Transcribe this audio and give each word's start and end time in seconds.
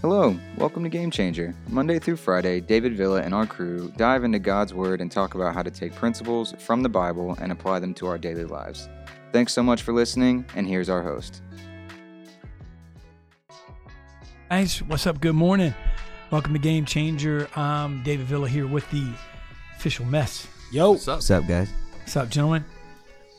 Hello, 0.00 0.38
welcome 0.56 0.84
to 0.84 0.88
Game 0.88 1.10
Changer. 1.10 1.52
Monday 1.68 1.98
through 1.98 2.14
Friday, 2.14 2.60
David 2.60 2.96
Villa 2.96 3.20
and 3.20 3.34
our 3.34 3.46
crew 3.46 3.92
dive 3.96 4.22
into 4.22 4.38
God's 4.38 4.72
Word 4.72 5.00
and 5.00 5.10
talk 5.10 5.34
about 5.34 5.54
how 5.54 5.62
to 5.64 5.72
take 5.72 5.92
principles 5.92 6.54
from 6.60 6.84
the 6.84 6.88
Bible 6.88 7.36
and 7.40 7.50
apply 7.50 7.80
them 7.80 7.92
to 7.94 8.06
our 8.06 8.16
daily 8.16 8.44
lives. 8.44 8.88
Thanks 9.32 9.52
so 9.52 9.60
much 9.60 9.82
for 9.82 9.92
listening, 9.92 10.44
and 10.54 10.68
here's 10.68 10.88
our 10.88 11.02
host. 11.02 11.42
Guys, 14.48 14.80
what's 14.84 15.04
up? 15.08 15.20
Good 15.20 15.34
morning. 15.34 15.74
Welcome 16.30 16.52
to 16.52 16.60
Game 16.60 16.84
Changer. 16.84 17.48
I'm 17.56 18.04
David 18.04 18.26
Villa 18.26 18.48
here 18.48 18.68
with 18.68 18.88
the 18.92 19.04
official 19.76 20.04
mess. 20.04 20.46
Yo, 20.70 20.92
What's 20.92 21.08
up? 21.08 21.16
What's 21.16 21.30
up, 21.32 21.48
guys? 21.48 21.70
What's 22.02 22.16
up, 22.16 22.28
gentlemen? 22.28 22.64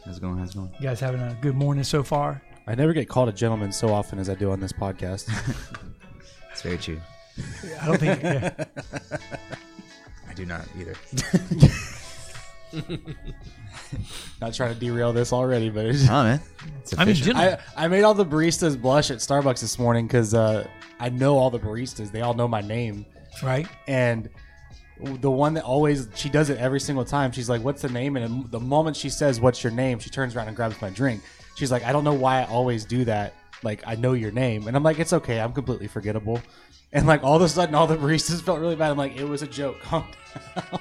How's 0.04 0.18
it 0.18 0.22
going? 0.22 0.38
How's 0.38 0.52
it 0.52 0.58
going? 0.58 0.74
You 0.78 0.82
guys 0.82 1.00
having 1.00 1.22
a 1.22 1.38
good 1.40 1.56
morning 1.56 1.86
so 1.86 2.04
far? 2.04 2.42
I 2.68 2.76
never 2.76 2.92
get 2.92 3.08
called 3.08 3.30
a 3.30 3.34
gentleman 3.34 3.72
so 3.72 3.94
often 3.94 4.20
as 4.20 4.30
I 4.30 4.36
do 4.36 4.52
on 4.52 4.60
this 4.60 4.74
podcast. 4.74 5.30
It's 6.60 6.62
very 6.62 6.78
true. 6.78 7.00
I 7.82 7.86
don't 7.86 7.98
think. 7.98 8.22
yeah. 8.22 8.66
I 10.30 10.34
do 10.34 10.46
not 10.46 10.66
either. 10.78 10.94
Not 14.42 14.54
trying 14.54 14.74
to 14.74 14.80
derail 14.80 15.14
this 15.14 15.32
already, 15.34 15.70
but 15.70 15.86
it's 15.86 16.04
Oh, 16.10 16.24
man. 16.24 16.42
It's 16.82 16.98
I 16.98 17.06
mean, 17.06 17.16
official. 17.16 17.38
I, 17.38 17.58
I 17.78 17.88
made 17.88 18.04
all 18.04 18.14
the 18.14 18.26
baristas 18.26 18.80
blush 18.80 19.10
at 19.10 19.18
Starbucks 19.20 19.62
this 19.62 19.80
morning 19.80 20.06
because 20.06 20.34
uh, 20.34 20.68
I 21.00 21.10
know 21.10 21.38
all 21.38 21.50
the 21.50 21.60
baristas. 21.60 22.12
They 22.12 22.22
all 22.22 22.34
know 22.34 22.48
my 22.48 22.62
name. 22.62 23.06
right? 23.42 23.68
And 23.88 24.30
the 25.00 25.32
one 25.32 25.54
that 25.54 25.64
always, 25.64 26.10
she 26.16 26.30
does 26.30 26.50
it 26.50 26.58
every 26.58 26.80
single 26.82 27.06
time. 27.06 27.32
She's 27.32 27.50
like, 27.50 27.64
What's 27.64 27.82
the 27.82 27.90
name? 27.90 28.18
And 28.18 28.52
the 28.52 28.60
moment 28.60 28.98
she 28.98 29.10
says, 29.10 29.40
What's 29.40 29.64
your 29.64 29.72
name? 29.72 29.98
She 30.00 30.10
turns 30.10 30.36
around 30.36 30.48
and 30.50 30.56
grabs 30.58 30.80
my 30.82 30.90
drink. 30.90 31.24
She's 31.56 31.72
like, 31.72 31.84
I 31.86 31.92
don't 31.94 32.04
know 32.04 32.14
why 32.14 32.42
I 32.42 32.46
always 32.46 32.84
do 32.86 33.06
that. 33.06 33.34
Like, 33.64 33.84
I 33.86 33.96
know 33.96 34.14
your 34.14 34.32
name. 34.32 34.68
And 34.68 34.76
I'm 34.78 34.84
like, 34.84 35.00
It's 35.00 35.14
okay. 35.14 35.40
I'm 35.40 35.54
completely 35.54 35.88
forgettable. 35.88 36.42
And 36.92 37.06
like, 37.06 37.24
all 37.24 37.36
of 37.36 37.42
a 37.42 37.50
sudden, 37.50 37.76
all 37.76 37.88
the 37.88 37.98
baristas 37.98 38.42
felt 38.42 38.60
really 38.60 38.76
bad. 38.76 38.92
I'm 38.92 38.98
like, 38.98 39.16
It 39.18 39.26
was 39.26 39.42
a 39.42 39.48
joke. 39.48 39.80
Calm 39.84 40.06
down. 40.56 40.80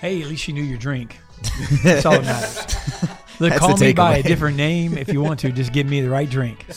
Hey, 0.00 0.20
at 0.20 0.28
least 0.28 0.48
you 0.48 0.54
knew 0.54 0.62
your 0.64 0.78
drink. 0.78 1.18
That's 1.84 2.04
all 2.04 2.20
that 2.20 2.24
matters. 2.24 3.16
Look, 3.40 3.50
That's 3.50 3.60
call 3.60 3.76
me 3.76 3.92
by 3.92 4.16
a 4.18 4.22
different 4.22 4.56
name 4.56 4.98
if 4.98 5.12
you 5.12 5.22
want 5.22 5.40
to. 5.40 5.52
Just 5.52 5.72
give 5.72 5.86
me 5.86 6.00
the 6.00 6.10
right 6.10 6.28
drink. 6.28 6.66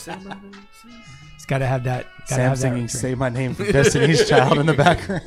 It's 1.36 1.50
got 1.52 1.60
to 1.60 1.68
have 1.68 1.84
that. 1.84 2.06
Got 2.06 2.28
to 2.28 2.34
Sam 2.34 2.40
have 2.40 2.52
that 2.58 2.62
singing 2.62 2.78
drink. 2.78 2.90
"Say 2.90 3.14
My 3.14 3.30
Name" 3.30 3.54
from 3.54 3.72
Destiny's 3.72 4.28
Child 4.28 4.58
in 4.58 4.66
the 4.66 4.74
background. 4.74 5.22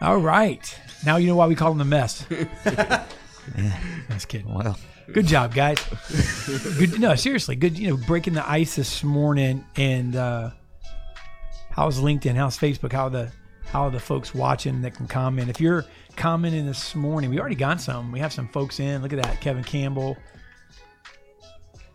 All 0.00 0.18
right. 0.18 0.78
Now 1.04 1.16
you 1.16 1.26
know 1.26 1.34
why 1.34 1.48
we 1.48 1.56
call 1.56 1.72
him 1.72 1.78
the 1.78 1.84
mess. 1.84 2.24
That's 4.08 4.24
kidding. 4.26 4.54
well, 4.54 4.78
Good 5.12 5.26
job, 5.26 5.54
guys. 5.54 5.78
Good. 6.78 6.98
No, 6.98 7.14
seriously, 7.14 7.56
good. 7.56 7.78
You 7.78 7.88
know, 7.90 7.96
breaking 8.06 8.34
the 8.34 8.48
ice 8.48 8.76
this 8.76 9.04
morning, 9.04 9.64
and 9.76 10.16
uh, 10.16 10.50
how's 11.70 12.00
LinkedIn? 12.00 12.34
How's 12.34 12.58
Facebook? 12.58 12.92
How 12.92 13.08
the 13.08 13.30
how 13.66 13.84
are 13.84 13.90
the 13.90 14.00
folks 14.00 14.34
watching 14.34 14.82
that 14.82 14.94
can 14.94 15.06
comment? 15.06 15.48
If 15.50 15.60
you're 15.60 15.84
commenting 16.16 16.66
this 16.66 16.94
morning, 16.94 17.30
we 17.30 17.38
already 17.38 17.54
got 17.54 17.80
some. 17.80 18.12
We 18.12 18.18
have 18.20 18.32
some 18.32 18.48
folks 18.48 18.80
in. 18.80 19.02
Look 19.02 19.12
at 19.12 19.22
that, 19.22 19.40
Kevin 19.40 19.64
Campbell. 19.64 20.16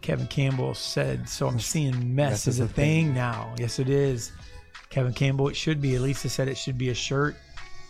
Kevin 0.02 0.28
Campbell 0.28 0.74
said, 0.74 1.28
"So 1.28 1.48
I'm 1.48 1.60
seeing 1.60 2.16
mess 2.16 2.32
Mess 2.32 2.48
is 2.48 2.56
is 2.56 2.60
a 2.60 2.64
a 2.64 2.68
thing 2.68 3.06
thing. 3.08 3.14
now. 3.14 3.54
Yes, 3.58 3.80
it 3.80 3.90
is." 3.90 4.32
Kevin 4.90 5.14
Campbell, 5.14 5.48
it 5.50 5.56
should 5.56 5.82
be. 5.82 5.96
Elisa 5.96 6.30
said 6.30 6.48
it 6.48 6.58
should 6.58 6.78
be 6.78 6.90
a 6.90 6.96
shirt. 6.96 7.36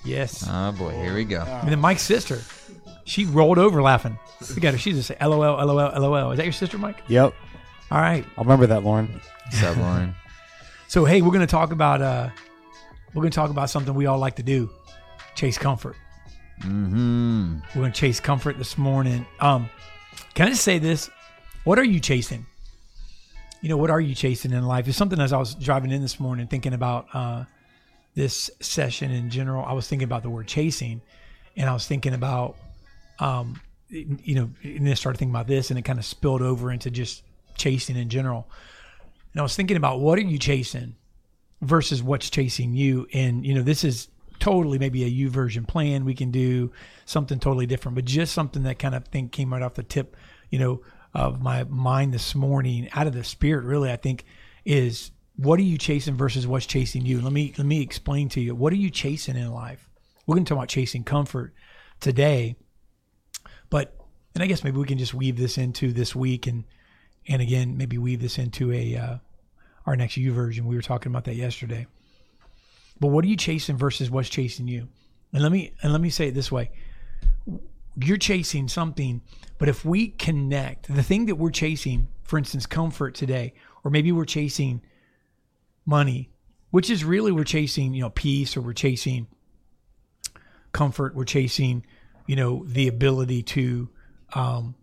Yes. 0.04 0.46
oh 0.48 0.72
boy, 0.72 0.92
here 0.92 1.14
we 1.14 1.26
go. 1.26 1.42
And 1.44 1.70
then 1.70 1.80
Mike's 1.80 2.02
sister, 2.04 2.40
she 3.06 3.26
rolled 3.26 3.58
over 3.58 3.82
laughing. 3.82 4.18
Look 4.50 4.64
at 4.64 4.74
her. 4.74 4.78
She's 4.80 5.08
just 5.08 5.22
LOL, 5.22 5.40
LOL, 5.40 5.76
LOL. 5.76 6.32
Is 6.32 6.38
that 6.38 6.46
your 6.46 6.54
sister, 6.54 6.78
Mike? 6.78 7.04
Yep, 7.08 7.34
All 7.92 8.00
right. 8.00 8.26
I'll 8.38 8.44
remember 8.46 8.68
that, 8.68 8.84
Lauren. 8.84 9.20
What's 9.46 9.64
up, 9.64 9.78
Lauren? 9.78 10.16
So 10.88 11.06
hey, 11.06 11.22
we're 11.22 11.32
gonna 11.32 11.46
talk 11.46 11.72
about 11.72 12.02
uh, 12.02 12.30
we're 13.14 13.22
gonna 13.22 13.30
talk 13.30 13.52
about 13.52 13.70
something 13.70 13.94
we 13.94 14.08
all 14.08 14.18
like 14.18 14.38
to 14.38 14.44
do, 14.44 14.72
chase 15.36 15.56
comfort. 15.56 15.96
Mm-hmm. 16.62 17.58
We're 17.76 17.82
gonna 17.84 17.94
chase 17.94 18.20
comfort 18.20 18.58
this 18.58 18.76
morning. 18.76 19.24
Um, 19.40 19.70
can 20.34 20.48
I 20.48 20.50
just 20.50 20.64
say 20.64 20.80
this? 20.80 21.08
What 21.64 21.78
are 21.78 21.84
you 21.84 22.00
chasing? 22.00 22.48
You 23.62 23.70
know, 23.70 23.78
what 23.78 23.92
are 23.92 24.02
you 24.02 24.16
chasing 24.16 24.52
in 24.52 24.66
life? 24.66 24.88
It's 24.88 24.98
something 24.98 25.20
as 25.20 25.32
I 25.32 25.38
was 25.38 25.54
driving 25.54 25.92
in 25.92 26.02
this 26.02 26.20
morning, 26.20 26.48
thinking 26.48 26.74
about 26.74 27.06
uh, 27.14 27.44
this 28.16 28.50
session 28.60 29.12
in 29.12 29.30
general. 29.30 29.64
I 29.66 29.74
was 29.74 29.88
thinking 29.88 30.06
about 30.06 30.24
the 30.24 30.30
word 30.30 30.48
chasing, 30.48 31.02
and 31.56 31.70
I 31.70 31.74
was 31.74 31.88
thinking 31.88 32.14
about, 32.14 32.58
um, 33.20 33.62
you 33.90 34.36
know, 34.36 34.50
and 34.64 34.86
then 34.86 34.92
I 34.92 34.96
started 34.96 35.18
thinking 35.18 35.34
about 35.34 35.48
this, 35.48 35.70
and 35.70 35.80
it 35.80 35.84
kind 35.84 36.00
of 36.00 36.06
spilled 36.06 36.42
over 36.42 36.72
into 36.72 36.90
just 36.90 37.24
chasing 37.58 37.96
in 37.96 38.10
general. 38.10 38.50
And 39.34 39.40
I 39.40 39.44
was 39.44 39.56
thinking 39.56 39.78
about 39.78 40.00
what 40.00 40.18
are 40.18 40.24
you 40.24 40.40
chasing 40.40 40.96
versus 41.62 42.02
what's 42.02 42.30
chasing 42.30 42.74
you, 42.74 43.08
and 43.14 43.46
you 43.46 43.54
know, 43.54 43.62
this 43.62 43.84
is 43.84 44.10
totally 44.40 44.80
maybe 44.80 45.04
a 45.04 45.30
YouVersion 45.30 45.68
plan. 45.68 46.06
We 46.06 46.16
can 46.16 46.32
do 46.32 46.72
something 47.06 47.40
totally 47.40 47.66
different, 47.66 47.96
but 47.96 48.06
just 48.06 48.34
something 48.34 48.64
that 48.64 48.80
kind 48.80 48.96
of 48.96 49.06
think 49.06 49.32
came 49.32 49.54
right 49.54 49.62
off 49.62 49.76
the 49.76 49.84
tip, 49.84 50.16
you 50.50 50.60
know, 50.60 50.82
of 51.14 51.42
my 51.42 51.64
mind 51.66 52.14
this 52.14 52.36
morning, 52.36 52.90
out 52.94 53.08
of 53.08 53.14
the 53.14 53.24
spirit. 53.24 53.66
Really, 53.66 53.92
I 53.92 53.98
think 53.98 54.26
is 54.66 55.12
what 55.42 55.58
are 55.58 55.64
you 55.64 55.78
chasing 55.78 56.16
versus 56.16 56.46
what's 56.46 56.66
chasing 56.66 57.06
you. 57.06 57.22
Let 57.22 57.32
me 57.32 57.54
let 57.58 57.66
me 57.66 57.82
explain 57.82 58.28
to 58.30 58.42
you 58.42 58.54
what 58.54 58.74
are 58.74 58.78
you 58.78 58.90
chasing 58.90 59.38
in 59.38 59.54
life. 59.54 59.88
We're 60.28 60.36
going 60.36 60.44
to 60.44 60.50
talk 60.50 60.58
about 60.58 60.68
chasing 60.68 61.06
comfort 61.06 61.54
today, 62.02 62.58
but 63.70 63.96
and 64.36 64.44
I 64.44 64.48
guess 64.48 64.66
maybe 64.66 64.78
we 64.78 64.86
can 64.86 64.98
just 64.98 65.14
weave 65.14 65.38
this 65.38 65.58
into 65.58 65.94
this 65.94 66.14
week 66.14 66.46
and 66.46 66.66
and 67.26 67.42
again 67.42 67.78
maybe 67.78 67.98
weave 67.98 68.20
this 68.20 68.38
into 68.38 68.74
a 68.74 68.98
uh, 68.98 69.18
our 69.86 69.96
next 69.96 70.16
YouVersion. 70.16 70.66
We 70.66 70.76
were 70.76 70.82
talking 70.82 71.10
about 71.10 71.24
that 71.24 71.36
yesterday. 71.36 71.88
But 73.00 73.08
what 73.08 73.24
are 73.24 73.30
you 73.30 73.38
chasing 73.38 73.78
versus 73.78 74.12
what's 74.12 74.28
chasing 74.28 74.68
you? 74.68 74.90
And 75.32 75.42
let 75.42 75.54
me 75.54 75.72
and 75.82 75.94
let 75.94 76.02
me 76.02 76.10
say 76.10 76.28
it 76.28 76.36
this 76.36 76.52
way. 76.52 76.70
You're 77.96 78.18
chasing 78.18 78.68
something, 78.68 79.22
but 79.58 79.70
if 79.70 79.86
we 79.86 80.10
connect 80.10 80.94
the 80.94 81.04
thing 81.04 81.28
that 81.28 81.36
we're 81.36 81.50
chasing, 81.50 82.10
for 82.24 82.38
instance, 82.38 82.66
comfort 82.66 83.16
today, 83.16 83.54
or 83.86 83.92
maybe 83.92 84.12
we're 84.12 84.26
chasing 84.26 84.82
money, 85.90 86.30
which 86.70 86.90
is 86.90 87.04
really 87.04 87.32
we're 87.32 87.44
chasing, 87.44 87.94
you 87.94 88.02
know, 88.02 88.10
peace 88.12 88.56
or 88.56 88.62
we're 88.62 88.74
chasing 88.74 89.28
comfort, 90.72 91.16
we're 91.16 91.26
chasing, 91.26 91.86
you 92.28 92.36
know, 92.36 92.64
the 92.66 92.88
ability 92.88 93.44
to 93.44 93.90
um 94.34 94.76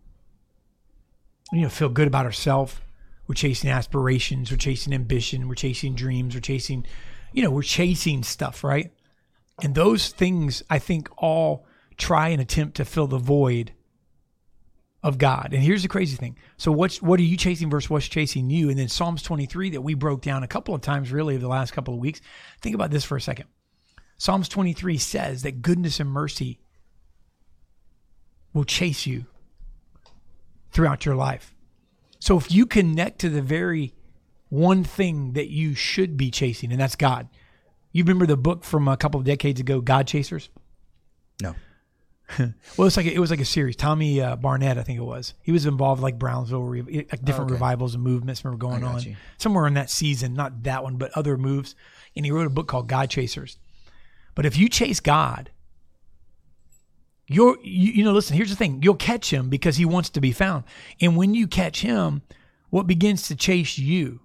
you 1.53 1.61
know, 1.61 1.69
feel 1.69 1.87
good 1.87 2.07
about 2.07 2.25
ourselves. 2.25 2.75
We're 3.25 3.35
chasing 3.35 3.69
aspirations, 3.69 4.51
we're 4.51 4.57
chasing 4.57 4.93
ambition, 4.93 5.47
we're 5.47 5.55
chasing 5.55 5.95
dreams, 5.95 6.35
we're 6.35 6.41
chasing 6.41 6.85
you 7.33 7.43
know, 7.43 7.51
we're 7.51 7.61
chasing 7.61 8.23
stuff, 8.23 8.63
right? 8.63 8.91
And 9.61 9.75
those 9.75 10.09
things, 10.09 10.63
I 10.69 10.79
think, 10.79 11.09
all 11.17 11.65
try 11.97 12.29
and 12.29 12.41
attempt 12.41 12.77
to 12.77 12.85
fill 12.85 13.07
the 13.07 13.17
void 13.17 13.73
of 15.03 15.17
God. 15.17 15.49
And 15.53 15.61
here's 15.61 15.83
the 15.83 15.87
crazy 15.87 16.15
thing. 16.15 16.37
So 16.57 16.71
what's 16.71 17.01
what 17.01 17.19
are 17.19 17.23
you 17.23 17.37
chasing 17.37 17.69
versus 17.69 17.89
what's 17.89 18.07
chasing 18.07 18.49
you? 18.49 18.69
And 18.69 18.77
then 18.77 18.87
Psalms 18.87 19.21
23 19.21 19.71
that 19.71 19.81
we 19.81 19.93
broke 19.93 20.21
down 20.21 20.43
a 20.43 20.47
couple 20.47 20.73
of 20.73 20.81
times 20.81 21.11
really 21.11 21.35
over 21.35 21.41
the 21.41 21.47
last 21.47 21.71
couple 21.71 21.93
of 21.93 21.99
weeks. 21.99 22.21
Think 22.61 22.75
about 22.75 22.91
this 22.91 23.03
for 23.03 23.15
a 23.15 23.21
second. 23.21 23.45
Psalms 24.17 24.49
23 24.49 24.97
says 24.97 25.43
that 25.43 25.61
goodness 25.61 25.99
and 25.99 26.09
mercy 26.09 26.59
will 28.53 28.63
chase 28.63 29.05
you 29.05 29.25
throughout 30.71 31.05
your 31.05 31.15
life. 31.15 31.53
So 32.19 32.37
if 32.37 32.51
you 32.51 32.65
connect 32.65 33.19
to 33.19 33.29
the 33.29 33.43
very 33.43 33.93
one 34.49 34.83
thing 34.83 35.33
that 35.33 35.49
you 35.49 35.75
should 35.75 36.17
be 36.17 36.31
chasing, 36.31 36.71
and 36.71 36.79
that's 36.79 36.95
God. 36.95 37.27
You 37.91 38.03
remember 38.03 38.25
the 38.25 38.37
book 38.37 38.63
from 38.63 38.87
a 38.87 38.97
couple 38.97 39.19
of 39.19 39.25
decades 39.25 39.59
ago, 39.59 39.81
God 39.81 40.07
Chasers? 40.07 40.49
No. 41.41 41.55
Well, 42.77 42.87
it's 42.87 42.97
like 42.97 43.05
a, 43.05 43.13
it 43.13 43.19
was 43.19 43.31
like 43.31 43.39
a 43.39 43.45
series. 43.45 43.75
Tommy 43.75 44.21
uh, 44.21 44.35
Barnett, 44.35 44.77
I 44.77 44.83
think 44.83 44.99
it 44.99 45.03
was. 45.03 45.33
He 45.41 45.51
was 45.51 45.65
involved 45.65 46.01
like 46.01 46.19
Brownsville, 46.19 46.61
re- 46.61 47.07
like 47.11 47.23
different 47.23 47.49
okay. 47.49 47.53
revivals 47.53 47.95
and 47.95 48.03
movements 48.03 48.43
were 48.43 48.55
going 48.55 48.83
on 48.83 49.01
you. 49.01 49.15
somewhere 49.37 49.65
in 49.65 49.75
that 49.75 49.89
season. 49.89 50.33
Not 50.33 50.63
that 50.63 50.83
one, 50.83 50.97
but 50.97 51.11
other 51.13 51.37
moves. 51.37 51.75
And 52.15 52.25
he 52.25 52.31
wrote 52.31 52.45
a 52.45 52.51
book 52.51 52.67
called 52.67 52.87
God 52.87 53.09
Chasers. 53.09 53.57
But 54.35 54.45
if 54.45 54.57
you 54.57 54.69
chase 54.69 54.99
God, 54.99 55.49
you're 57.27 57.57
you, 57.61 57.91
you 57.93 58.03
know 58.03 58.13
listen 58.13 58.35
here's 58.35 58.49
the 58.49 58.55
thing 58.55 58.81
you'll 58.81 58.95
catch 58.95 59.31
him 59.31 59.49
because 59.49 59.75
he 59.75 59.85
wants 59.85 60.09
to 60.09 60.21
be 60.21 60.31
found 60.31 60.63
and 61.01 61.17
when 61.17 61.33
you 61.33 61.47
catch 61.47 61.81
him 61.81 62.21
what 62.69 62.87
begins 62.87 63.27
to 63.27 63.35
chase 63.35 63.77
you 63.77 64.21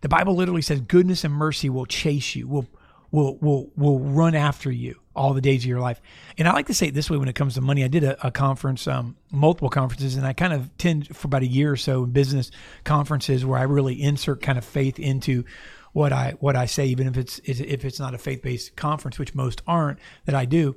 the 0.00 0.08
bible 0.08 0.34
literally 0.34 0.62
says 0.62 0.80
goodness 0.80 1.24
and 1.24 1.34
mercy 1.34 1.68
will 1.68 1.86
chase 1.86 2.34
you 2.34 2.48
will 2.48 2.66
will 3.10 3.36
will 3.38 3.70
will 3.76 3.98
run 4.00 4.34
after 4.34 4.70
you 4.70 5.01
all 5.14 5.34
the 5.34 5.40
days 5.40 5.62
of 5.62 5.68
your 5.68 5.80
life. 5.80 6.00
And 6.38 6.48
i 6.48 6.52
like 6.52 6.66
to 6.66 6.74
say 6.74 6.88
it 6.88 6.94
this 6.94 7.10
way 7.10 7.18
when 7.18 7.28
it 7.28 7.34
comes 7.34 7.54
to 7.54 7.60
money. 7.60 7.84
I 7.84 7.88
did 7.88 8.04
a, 8.04 8.26
a 8.26 8.30
conference 8.30 8.86
um, 8.86 9.16
multiple 9.30 9.70
conferences 9.70 10.16
and 10.16 10.26
i 10.26 10.32
kind 10.32 10.52
of 10.52 10.76
tend 10.76 11.14
for 11.16 11.26
about 11.26 11.42
a 11.42 11.46
year 11.46 11.72
or 11.72 11.76
so 11.76 12.04
in 12.04 12.10
business 12.10 12.50
conferences 12.84 13.44
where 13.44 13.58
i 13.58 13.62
really 13.62 14.00
insert 14.00 14.42
kind 14.42 14.58
of 14.58 14.64
faith 14.64 14.98
into 14.98 15.44
what 15.92 16.12
i 16.12 16.34
what 16.40 16.56
i 16.56 16.66
say 16.66 16.86
even 16.86 17.06
if 17.06 17.16
it's 17.16 17.38
if 17.44 17.84
it's 17.84 17.98
not 17.98 18.14
a 18.14 18.18
faith-based 18.18 18.76
conference 18.76 19.18
which 19.18 19.34
most 19.34 19.62
aren't 19.66 19.98
that 20.26 20.34
i 20.34 20.44
do. 20.44 20.76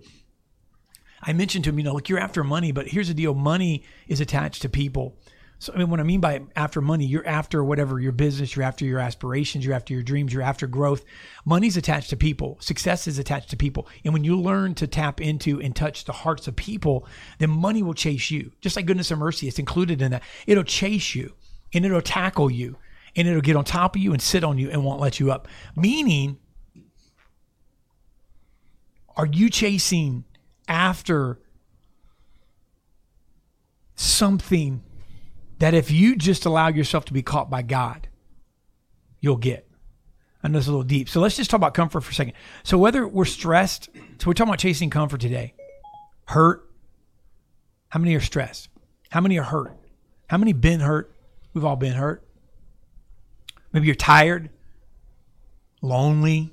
I 1.27 1.33
mentioned 1.33 1.63
to 1.63 1.71
him, 1.71 1.79
you 1.79 1.85
know, 1.85 1.93
look, 1.93 2.07
you're 2.07 2.19
after 2.19 2.43
money, 2.43 2.71
but 2.71 2.87
here's 2.87 3.07
the 3.07 3.13
deal: 3.13 3.33
money 3.33 3.83
is 4.07 4.21
attached 4.21 4.61
to 4.61 4.69
people. 4.69 5.17
So 5.59 5.73
I 5.73 5.77
mean, 5.77 5.89
what 5.89 5.99
I 5.99 6.03
mean 6.03 6.19
by 6.19 6.41
after 6.55 6.81
money, 6.81 7.05
you're 7.05 7.25
after 7.25 7.63
whatever 7.63 7.99
your 7.99 8.11
business, 8.11 8.55
you're 8.55 8.65
after 8.65 8.85
your 8.85 8.99
aspirations, 8.99 9.65
you're 9.65 9.73
after 9.73 9.93
your 9.93 10.03
dreams, 10.03 10.33
you're 10.33 10.43
after 10.43 10.67
growth. 10.67 11.05
Money's 11.45 11.77
attached 11.77 12.09
to 12.09 12.17
people. 12.17 12.57
Success 12.59 13.07
is 13.07 13.17
attached 13.17 13.49
to 13.51 13.57
people. 13.57 13.87
And 14.03 14.13
when 14.13 14.23
you 14.23 14.39
learn 14.39 14.75
to 14.75 14.87
tap 14.87 15.21
into 15.21 15.61
and 15.61 15.75
touch 15.75 16.05
the 16.05 16.11
hearts 16.11 16.47
of 16.47 16.55
people, 16.55 17.07
then 17.39 17.49
money 17.49 17.81
will 17.81 17.93
chase 17.93 18.29
you. 18.29 18.51
Just 18.61 18.75
like 18.75 18.85
goodness 18.85 19.11
and 19.11 19.19
mercy, 19.19 19.47
it's 19.47 19.59
included 19.59 20.01
in 20.01 20.11
that. 20.11 20.23
It'll 20.45 20.63
chase 20.63 21.15
you 21.15 21.33
and 21.73 21.85
it'll 21.85 22.01
tackle 22.01 22.51
you 22.51 22.77
and 23.15 23.27
it'll 23.27 23.41
get 23.41 23.55
on 23.55 23.63
top 23.63 23.95
of 23.95 24.01
you 24.01 24.11
and 24.11 24.21
sit 24.21 24.43
on 24.43 24.57
you 24.57 24.69
and 24.69 24.83
won't 24.83 24.99
let 24.99 25.19
you 25.19 25.31
up. 25.31 25.47
Meaning, 25.75 26.37
are 29.15 29.25
you 29.25 29.49
chasing 29.49 30.25
after 30.67 31.39
something 33.95 34.83
that 35.59 35.73
if 35.73 35.91
you 35.91 36.15
just 36.15 36.45
allow 36.45 36.67
yourself 36.67 37.05
to 37.05 37.13
be 37.13 37.21
caught 37.21 37.49
by 37.49 37.61
God, 37.61 38.07
you'll 39.19 39.37
get? 39.37 39.67
I 40.43 40.47
know 40.47 40.59
it's 40.59 40.67
a 40.67 40.71
little 40.71 40.83
deep. 40.83 41.09
So 41.09 41.19
let's 41.21 41.35
just 41.35 41.49
talk 41.49 41.57
about 41.57 41.73
comfort 41.73 42.01
for 42.01 42.11
a 42.11 42.13
second. 42.13 42.33
So 42.63 42.77
whether 42.77 43.07
we're 43.07 43.25
stressed, 43.25 43.89
so 44.19 44.27
we're 44.27 44.33
talking 44.33 44.49
about 44.49 44.59
chasing 44.59 44.89
comfort 44.89 45.21
today. 45.21 45.53
Hurt. 46.25 46.69
How 47.89 47.99
many 47.99 48.13
are 48.15 48.21
stressed? 48.21 48.69
How 49.09 49.21
many 49.21 49.39
are 49.39 49.43
hurt? 49.43 49.73
How 50.27 50.37
many 50.37 50.53
been 50.53 50.81
hurt? 50.81 51.11
We've 51.53 51.65
all 51.65 51.75
been 51.75 51.93
hurt. 51.93 52.27
Maybe 53.71 53.87
you're 53.87 53.95
tired, 53.95 54.49
lonely. 55.81 56.51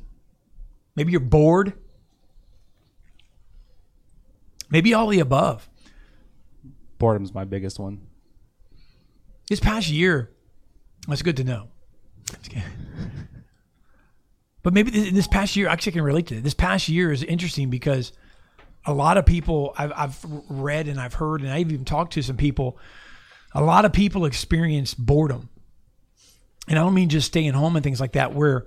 Maybe 0.96 1.12
you're 1.12 1.20
bored. 1.20 1.74
Maybe 4.70 4.94
all 4.94 5.08
the 5.08 5.20
above. 5.20 5.68
Boredom's 6.98 7.34
my 7.34 7.44
biggest 7.44 7.78
one. 7.78 8.00
This 9.52 9.60
past 9.60 9.90
year, 9.90 10.30
that's 11.06 11.20
good 11.20 11.36
to 11.36 11.44
know. 11.44 11.68
But 14.62 14.72
maybe 14.72 14.90
this, 14.90 15.12
this 15.12 15.26
past 15.26 15.56
year, 15.56 15.68
actually, 15.68 15.92
I 15.92 15.96
can 15.96 16.04
relate 16.04 16.28
to 16.28 16.38
it. 16.38 16.42
This 16.42 16.54
past 16.54 16.88
year 16.88 17.12
is 17.12 17.22
interesting 17.22 17.68
because 17.68 18.14
a 18.86 18.94
lot 18.94 19.18
of 19.18 19.26
people 19.26 19.74
I've, 19.76 19.92
I've 19.94 20.26
read 20.48 20.88
and 20.88 20.98
I've 20.98 21.12
heard, 21.12 21.42
and 21.42 21.50
I've 21.50 21.70
even 21.70 21.84
talked 21.84 22.14
to 22.14 22.22
some 22.22 22.38
people. 22.38 22.78
A 23.52 23.62
lot 23.62 23.84
of 23.84 23.92
people 23.92 24.24
experience 24.24 24.94
boredom, 24.94 25.50
and 26.66 26.78
I 26.78 26.82
don't 26.82 26.94
mean 26.94 27.10
just 27.10 27.26
staying 27.26 27.52
home 27.52 27.76
and 27.76 27.84
things 27.84 28.00
like 28.00 28.12
that, 28.12 28.32
where 28.32 28.66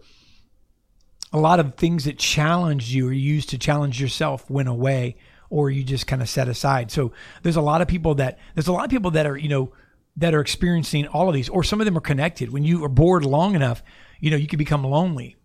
a 1.33 1.39
lot 1.39 1.59
of 1.59 1.73
things 1.77 2.03
that 2.03 2.19
challenged 2.19 2.91
you 2.91 3.07
or 3.07 3.11
used 3.11 3.49
to 3.49 3.57
challenge 3.57 3.99
yourself 3.99 4.47
went 4.51 4.69
away, 4.69 5.15
or 5.49 5.71
you 5.71 5.83
just 5.83 6.05
kind 6.05 6.21
of 6.21 6.29
set 6.29 6.47
aside. 6.47 6.91
So 6.91 7.11
there's 7.41 7.55
a 7.55 7.61
lot 7.61 7.81
of 7.81 7.87
people 7.87 8.13
that 8.13 8.37
there's 8.53 8.67
a 8.67 8.71
lot 8.71 8.83
of 8.83 8.91
people 8.91 9.09
that 9.09 9.25
are 9.25 9.35
you 9.35 9.49
know 9.49 9.71
that 10.17 10.33
are 10.33 10.41
experiencing 10.41 11.07
all 11.07 11.27
of 11.27 11.35
these, 11.35 11.49
or 11.49 11.63
some 11.63 11.81
of 11.81 11.85
them 11.85 11.97
are 11.97 12.01
connected. 12.01 12.51
When 12.51 12.63
you 12.63 12.83
are 12.85 12.89
bored 12.89 13.25
long 13.25 13.55
enough, 13.55 13.83
you 14.19 14.31
know 14.31 14.37
you 14.37 14.47
can 14.47 14.57
become 14.57 14.83
lonely 14.83 15.35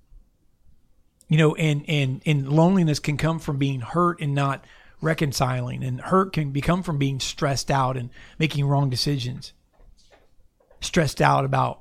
you 1.30 1.38
know 1.38 1.54
and 1.54 1.84
and 1.88 2.20
and 2.26 2.48
loneliness 2.48 2.98
can 2.98 3.16
come 3.16 3.38
from 3.38 3.56
being 3.56 3.80
hurt 3.80 4.20
and 4.20 4.34
not 4.34 4.64
reconciling 5.00 5.82
and 5.82 6.00
hurt 6.00 6.34
can 6.34 6.50
become 6.50 6.82
from 6.82 6.98
being 6.98 7.18
stressed 7.20 7.70
out 7.70 7.96
and 7.96 8.10
making 8.38 8.66
wrong 8.66 8.90
decisions 8.90 9.54
stressed 10.80 11.22
out 11.22 11.44
about 11.44 11.80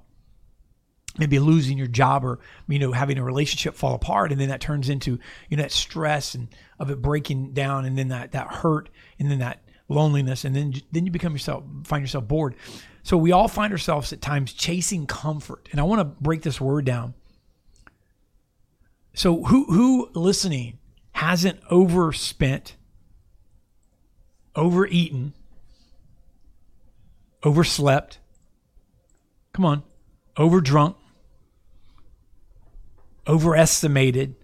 maybe 1.18 1.40
losing 1.40 1.78
your 1.78 1.88
job 1.88 2.24
or 2.24 2.40
you 2.68 2.80
know 2.80 2.94
having 2.94 3.18
a 3.18 3.24
relationship 3.24 3.76
fall 3.76 3.96
apart 3.96 4.32
and 4.32 4.40
then 4.40 4.50
that 4.50 4.62
turns 4.62 4.88
into 4.88 5.20
you 5.50 5.58
know 5.58 5.64
that 5.64 5.72
stress 5.72 6.36
and 6.36 6.48
of 6.78 6.90
it 6.90 7.02
breaking 7.02 7.52
down 7.52 7.84
and 7.86 7.98
then 7.98 8.08
that 8.08 8.32
that 8.32 8.48
hurt 8.48 8.88
and 9.18 9.30
then 9.30 9.40
that 9.40 9.64
loneliness 9.90 10.46
and 10.46 10.56
then 10.56 10.74
then 10.92 11.06
you 11.06 11.12
become 11.12 11.34
yourself 11.34 11.64
find 11.84 12.02
yourself 12.02 12.28
bored. 12.28 12.56
So 13.04 13.18
we 13.18 13.32
all 13.32 13.48
find 13.48 13.74
ourselves 13.74 14.14
at 14.14 14.22
times 14.22 14.54
chasing 14.54 15.08
comfort. 15.08 15.68
And 15.72 15.82
i 15.82 15.84
want 15.84 16.00
to 16.00 16.06
break 16.06 16.44
this 16.44 16.62
word 16.62 16.86
down. 16.86 17.16
So 19.14 19.44
who 19.44 19.66
who 19.66 20.10
listening 20.14 20.78
hasn't 21.14 21.60
overspent, 21.70 22.76
overeaten, 24.56 25.34
overslept? 27.44 28.20
Come 29.52 29.66
on, 29.66 29.84
overdrunk, 30.38 30.96
overestimated 33.28 34.36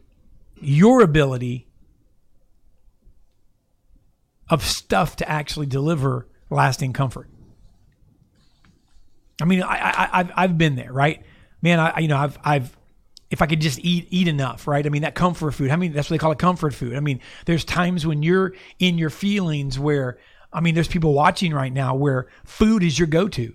your 0.60 1.02
ability 1.02 1.65
of 4.50 4.64
stuff 4.64 5.16
to 5.18 5.30
actually 5.30 5.66
deliver 5.66 6.28
lasting 6.50 6.94
comfort. 6.94 7.30
I 9.42 9.46
mean, 9.46 9.64
I, 9.64 9.76
I, 9.76 10.10
I've 10.20 10.32
I've 10.36 10.58
been 10.58 10.76
there, 10.76 10.94
right? 10.94 11.24
Man, 11.62 11.80
I 11.80 12.00
you 12.00 12.08
know 12.08 12.18
I've 12.18 12.38
I've 12.44 12.78
if 13.30 13.42
I 13.42 13.48
could 13.48 13.60
just 13.60 13.80
eat 13.80 14.08
eat 14.10 14.28
enough, 14.28 14.68
right? 14.68 14.86
I 14.86 14.90
mean, 14.90 15.02
that 15.02 15.16
comfort 15.16 15.52
food. 15.52 15.72
I 15.72 15.76
mean, 15.76 15.94
that's 15.94 16.10
what 16.10 16.16
they 16.16 16.20
call 16.20 16.32
it 16.32 16.40
comfort 16.40 16.74
food. 16.74 16.96
I 16.96 17.00
mean, 17.00 17.20
there's 17.46 17.66
times 17.66 18.06
when 18.06 18.24
you're 18.24 18.54
in 18.80 18.98
your 18.98 19.10
feelings 19.10 19.78
where 19.78 20.18
I 20.54 20.62
mean, 20.62 20.74
there's 20.74 20.88
people 20.88 21.14
watching 21.14 21.54
right 21.54 21.74
now 21.74 21.96
where 21.96 22.28
food 22.46 22.82
is 22.82 22.98
your 22.98 23.08
go-to. 23.08 23.54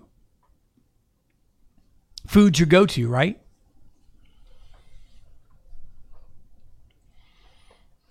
Food's 2.27 2.61
your 2.61 2.67
go-to, 2.67 3.09
right? 3.09 3.41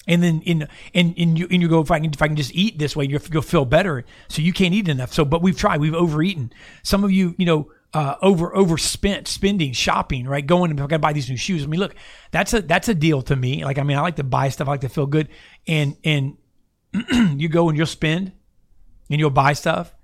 And 0.10 0.24
then 0.24 0.42
in 0.42 0.68
and, 0.96 1.14
and 1.18 1.38
you 1.38 1.48
and 1.52 1.62
you 1.62 1.70
go 1.70 1.82
if 1.82 1.92
I 1.92 2.00
can 2.00 2.12
if 2.12 2.22
I 2.22 2.28
can 2.28 2.36
just 2.36 2.54
eat 2.56 2.80
this 2.80 2.96
way, 2.96 3.06
you'll 3.06 3.20
feel 3.20 3.64
better. 3.64 4.04
So 4.28 4.42
you 4.42 4.52
can't 4.52 4.74
eat 4.74 4.90
enough. 4.90 5.14
So, 5.14 5.24
but 5.24 5.44
we've 5.44 5.58
tried. 5.58 5.80
We've 5.80 5.94
overeaten. 5.94 6.52
Some 6.82 7.04
of 7.04 7.12
you, 7.12 7.36
you 7.38 7.46
know, 7.46 7.72
uh, 7.94 8.16
over 8.22 8.56
overspent 8.56 9.28
spending 9.28 9.74
shopping 9.74 10.28
right 10.28 10.46
going 10.46 10.72
and 10.72 10.80
I 10.80 10.84
gotta 10.84 11.00
buy 11.00 11.14
these 11.14 11.30
new 11.30 11.38
shoes 11.38 11.64
I 11.64 11.66
mean 11.66 11.80
look 11.80 11.96
that's 12.30 12.54
a 12.54 12.62
that's 12.62 12.88
a 12.88 12.94
deal 12.94 13.24
to 13.24 13.36
me 13.36 13.66
like 13.66 13.80
I 13.80 13.84
mean 13.84 13.98
I 13.98 14.02
like 14.02 14.18
to 14.18 14.24
buy 14.24 14.50
stuff 14.50 14.68
I 14.68 14.72
like 14.72 14.82
to 14.82 14.90
feel 14.90 15.08
good 15.08 15.28
and 15.68 15.98
and 16.04 16.38
you 17.42 17.50
go 17.50 17.68
and 17.68 17.76
you'll 17.76 17.88
spend 17.88 18.32
and 19.10 19.20
you'll 19.20 19.32
buy 19.32 19.54
stuff 19.54 19.96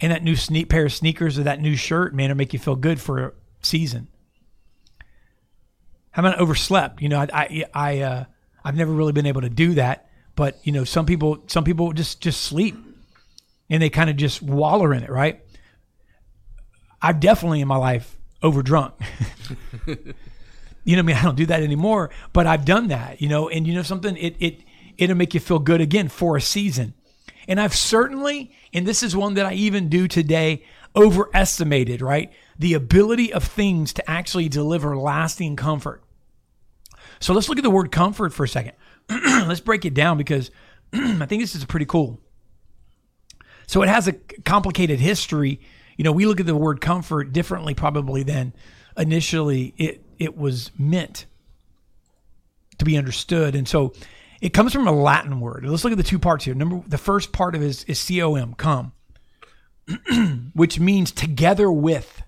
and 0.00 0.12
that 0.12 0.22
new 0.22 0.36
sneak 0.36 0.68
pair 0.68 0.86
of 0.86 0.92
sneakers 0.92 1.36
or 1.36 1.42
that 1.42 1.60
new 1.60 1.74
shirt 1.74 2.14
man 2.14 2.30
will 2.30 2.36
make 2.36 2.52
you 2.52 2.60
feel 2.60 2.76
good 2.76 3.00
for 3.00 3.18
a 3.26 3.32
season 3.60 4.06
how 6.12 6.22
about 6.22 6.38
overslept 6.38 7.02
you 7.02 7.08
know 7.08 7.18
I 7.18 7.28
I, 7.32 7.64
I 7.74 7.98
uh, 8.02 8.24
I've 8.64 8.76
never 8.76 8.92
really 8.92 9.12
been 9.12 9.26
able 9.26 9.42
to 9.42 9.50
do 9.50 9.74
that 9.74 10.08
but 10.34 10.58
you 10.64 10.72
know 10.72 10.84
some 10.84 11.06
people 11.06 11.42
some 11.46 11.64
people 11.64 11.92
just 11.92 12.20
just 12.20 12.42
sleep 12.42 12.76
and 13.70 13.82
they 13.82 13.90
kind 13.90 14.10
of 14.10 14.16
just 14.16 14.42
waller 14.42 14.92
in 14.94 15.02
it 15.02 15.10
right 15.10 15.42
I've 17.02 17.18
definitely 17.18 17.60
in 17.60 17.68
my 17.68 17.76
life 17.76 18.16
overdrunk. 18.42 18.92
you 20.84 20.96
know, 20.96 21.00
I 21.00 21.02
mean, 21.02 21.16
I 21.16 21.22
don't 21.22 21.36
do 21.36 21.46
that 21.46 21.62
anymore, 21.62 22.10
but 22.32 22.46
I've 22.46 22.64
done 22.64 22.88
that, 22.88 23.20
you 23.20 23.28
know, 23.28 23.48
and 23.48 23.66
you 23.66 23.74
know 23.74 23.82
something, 23.82 24.16
it 24.16 24.36
it 24.38 24.60
it'll 24.96 25.16
make 25.16 25.34
you 25.34 25.40
feel 25.40 25.58
good 25.58 25.80
again 25.80 26.08
for 26.08 26.36
a 26.36 26.40
season. 26.40 26.94
And 27.48 27.60
I've 27.60 27.74
certainly, 27.74 28.52
and 28.72 28.86
this 28.86 29.02
is 29.02 29.16
one 29.16 29.34
that 29.34 29.46
I 29.46 29.54
even 29.54 29.88
do 29.88 30.06
today, 30.06 30.64
overestimated, 30.94 32.00
right? 32.00 32.32
The 32.56 32.74
ability 32.74 33.32
of 33.32 33.42
things 33.42 33.92
to 33.94 34.10
actually 34.10 34.48
deliver 34.48 34.96
lasting 34.96 35.56
comfort. 35.56 36.01
So 37.22 37.32
let's 37.32 37.48
look 37.48 37.58
at 37.58 37.64
the 37.64 37.70
word 37.70 37.92
comfort 37.92 38.32
for 38.32 38.44
a 38.44 38.48
second. 38.48 38.72
let's 39.08 39.60
break 39.60 39.84
it 39.84 39.94
down 39.94 40.18
because 40.18 40.50
I 40.92 41.26
think 41.26 41.42
this 41.42 41.54
is 41.54 41.64
pretty 41.64 41.86
cool. 41.86 42.20
So 43.66 43.82
it 43.82 43.88
has 43.88 44.08
a 44.08 44.12
complicated 44.12 45.00
history 45.00 45.60
you 45.96 46.04
know, 46.04 46.12
we 46.12 46.26
look 46.26 46.40
at 46.40 46.46
the 46.46 46.56
word 46.56 46.80
comfort 46.80 47.32
differently 47.32 47.74
probably 47.74 48.22
than 48.22 48.52
initially 48.96 49.74
it 49.76 50.04
it 50.18 50.36
was 50.36 50.70
meant 50.78 51.26
to 52.78 52.84
be 52.84 52.96
understood. 52.96 53.54
And 53.54 53.68
so 53.68 53.92
it 54.40 54.50
comes 54.50 54.72
from 54.72 54.86
a 54.86 54.92
Latin 54.92 55.40
word. 55.40 55.64
Let's 55.64 55.84
look 55.84 55.92
at 55.92 55.96
the 55.96 56.02
two 56.02 56.18
parts 56.18 56.44
here. 56.44 56.54
Number 56.54 56.82
the 56.86 56.98
first 56.98 57.32
part 57.32 57.54
of 57.54 57.62
it 57.62 57.66
is, 57.66 57.84
is 57.84 58.10
com, 58.56 58.56
come, 58.56 60.50
which 60.54 60.80
means 60.80 61.12
together 61.12 61.70
with. 61.70 62.22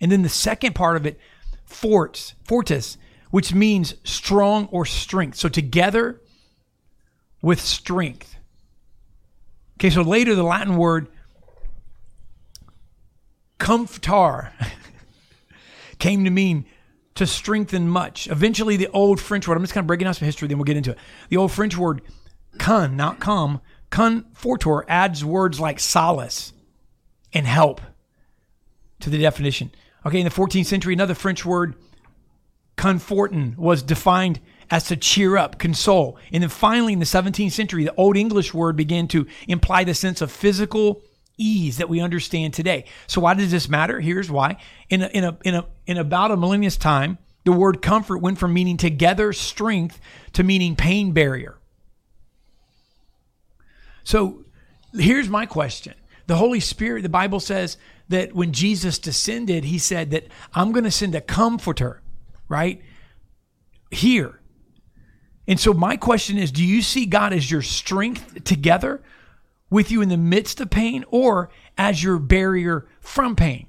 And 0.00 0.10
then 0.10 0.22
the 0.22 0.28
second 0.28 0.74
part 0.74 0.96
of 0.96 1.04
it, 1.06 1.18
forts, 1.64 2.34
fortis, 2.42 2.96
which 3.30 3.54
means 3.54 3.94
strong 4.04 4.66
or 4.70 4.84
strength. 4.84 5.38
So 5.38 5.48
together 5.48 6.20
with 7.42 7.60
strength. 7.60 8.36
Okay, 9.78 9.90
so 9.90 10.02
later 10.02 10.34
the 10.34 10.42
Latin 10.42 10.76
word 10.76 11.08
comfortar 13.58 14.50
came 15.98 16.24
to 16.24 16.30
mean 16.30 16.66
to 17.14 17.26
strengthen 17.26 17.88
much. 17.88 18.28
Eventually, 18.28 18.76
the 18.76 18.88
old 18.88 19.20
French 19.20 19.46
word, 19.46 19.56
I'm 19.56 19.62
just 19.62 19.74
kind 19.74 19.84
of 19.84 19.86
breaking 19.86 20.06
down 20.06 20.14
some 20.14 20.26
history, 20.26 20.48
then 20.48 20.58
we'll 20.58 20.64
get 20.64 20.76
into 20.76 20.92
it. 20.92 20.98
The 21.28 21.36
old 21.36 21.52
French 21.52 21.76
word 21.76 22.02
con, 22.58 22.96
not 22.96 23.20
com, 23.20 23.60
confortor 23.90 24.84
adds 24.88 25.24
words 25.24 25.60
like 25.60 25.80
solace 25.80 26.52
and 27.32 27.46
help 27.46 27.80
to 29.00 29.10
the 29.10 29.18
definition. 29.18 29.70
Okay, 30.06 30.18
in 30.18 30.24
the 30.24 30.30
14th 30.30 30.66
century, 30.66 30.94
another 30.94 31.14
French 31.14 31.44
word, 31.44 31.74
confortin, 32.80 33.54
was 33.58 33.82
defined 33.82 34.40
as 34.70 34.84
to 34.84 34.96
cheer 34.96 35.36
up, 35.36 35.58
console. 35.58 36.16
And 36.32 36.42
then 36.42 36.48
finally, 36.48 36.94
in 36.94 36.98
the 36.98 37.04
17th 37.04 37.52
century, 37.52 37.84
the 37.84 37.94
Old 37.96 38.16
English 38.16 38.54
word 38.54 38.74
began 38.74 39.06
to 39.08 39.26
imply 39.46 39.84
the 39.84 39.92
sense 39.92 40.22
of 40.22 40.32
physical 40.32 41.02
ease 41.36 41.76
that 41.76 41.90
we 41.90 42.00
understand 42.00 42.54
today. 42.54 42.86
So 43.06 43.20
why 43.20 43.34
does 43.34 43.50
this 43.50 43.68
matter? 43.68 44.00
Here's 44.00 44.30
why. 44.30 44.56
In 44.88 45.02
a, 45.02 45.08
in 45.08 45.24
a, 45.24 45.38
in 45.44 45.54
a, 45.56 45.66
in 45.86 45.98
about 45.98 46.30
a 46.30 46.38
millennium's 46.38 46.78
time, 46.78 47.18
the 47.44 47.52
word 47.52 47.82
comfort 47.82 48.18
went 48.18 48.38
from 48.38 48.54
meaning 48.54 48.78
together 48.78 49.34
strength 49.34 50.00
to 50.32 50.42
meaning 50.42 50.74
pain 50.74 51.12
barrier. 51.12 51.58
So 54.04 54.46
here's 54.94 55.28
my 55.28 55.44
question. 55.44 55.94
The 56.28 56.36
Holy 56.36 56.60
Spirit, 56.60 57.02
the 57.02 57.10
Bible 57.10 57.40
says 57.40 57.76
that 58.08 58.34
when 58.34 58.52
Jesus 58.52 58.98
descended, 58.98 59.64
he 59.64 59.78
said 59.78 60.12
that 60.12 60.28
I'm 60.54 60.72
going 60.72 60.84
to 60.84 60.90
send 60.90 61.14
a 61.14 61.20
comforter, 61.20 62.00
right? 62.50 62.82
Here. 63.90 64.40
And 65.48 65.58
so 65.58 65.72
my 65.72 65.96
question 65.96 66.36
is 66.36 66.52
do 66.52 66.62
you 66.62 66.82
see 66.82 67.06
God 67.06 67.32
as 67.32 67.50
your 67.50 67.62
strength 67.62 68.44
together 68.44 69.02
with 69.70 69.90
you 69.90 70.02
in 70.02 70.10
the 70.10 70.18
midst 70.18 70.60
of 70.60 70.68
pain 70.68 71.04
or 71.08 71.48
as 71.78 72.02
your 72.02 72.18
barrier 72.18 72.86
from 73.00 73.34
pain? 73.34 73.66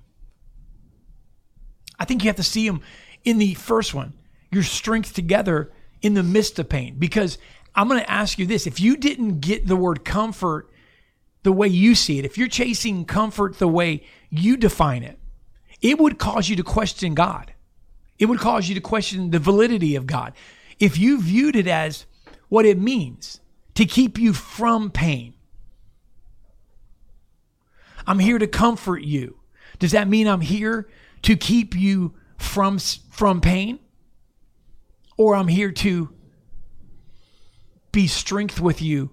I 1.98 2.04
think 2.04 2.24
you 2.24 2.30
have 2.30 2.36
to 2.38 2.44
see 2.44 2.68
him 2.68 2.82
in 3.24 3.38
the 3.38 3.54
first 3.54 3.94
one, 3.94 4.14
your 4.52 4.64
strength 4.64 5.14
together 5.14 5.72
in 6.02 6.16
the 6.16 6.24
midst 6.24 6.60
of 6.60 6.68
pain. 6.68 6.96
Because 6.98 7.38
I'm 7.76 7.88
going 7.88 8.02
to 8.02 8.12
ask 8.12 8.40
you 8.40 8.46
this 8.46 8.68
if 8.68 8.80
you 8.80 8.98
didn't 8.98 9.40
get 9.40 9.68
the 9.68 9.76
word 9.76 10.04
comfort 10.04 10.70
the 11.44 11.52
way 11.52 11.68
you 11.68 11.96
see 11.96 12.20
it, 12.20 12.26
if 12.26 12.38
you're 12.38 12.48
chasing 12.48 13.06
comfort 13.06 13.60
the 13.60 13.68
way 13.68 14.04
you 14.30 14.58
define 14.58 15.04
it, 15.04 15.20
it 15.82 16.00
would 16.00 16.18
cause 16.18 16.50
you 16.50 16.56
to 16.56 16.64
question 16.64 17.14
God. 17.14 17.54
It 18.22 18.30
would 18.30 18.40
cause 18.40 18.70
you 18.70 18.76
to 18.76 18.82
question 18.82 19.32
the 19.32 19.40
validity 19.40 19.96
of 19.96 20.06
God. 20.06 20.34
If 20.80 21.00
you 21.00 21.20
viewed 21.20 21.56
it 21.56 21.68
as 21.68 22.06
what 22.50 22.68
it 22.68 22.78
means 22.78 23.42
to 23.74 23.84
keep 23.84 24.20
you 24.20 24.32
from 24.32 24.92
pain, 24.92 25.34
I'm 28.06 28.20
here 28.20 28.38
to 28.38 28.46
comfort 28.46 29.02
you. 29.02 29.40
Does 29.80 29.92
that 29.94 30.08
mean 30.08 30.28
I'm 30.28 30.42
here 30.42 30.88
to 31.24 31.36
keep 31.36 31.76
you 31.76 32.14
from 32.38 32.78
from 32.78 33.42
pain? 33.42 33.80
Or 35.18 35.36
I'm 35.36 35.48
here 35.48 35.72
to 35.72 36.14
be 37.92 38.06
strength 38.06 38.60
with 38.60 38.84
you 38.84 39.10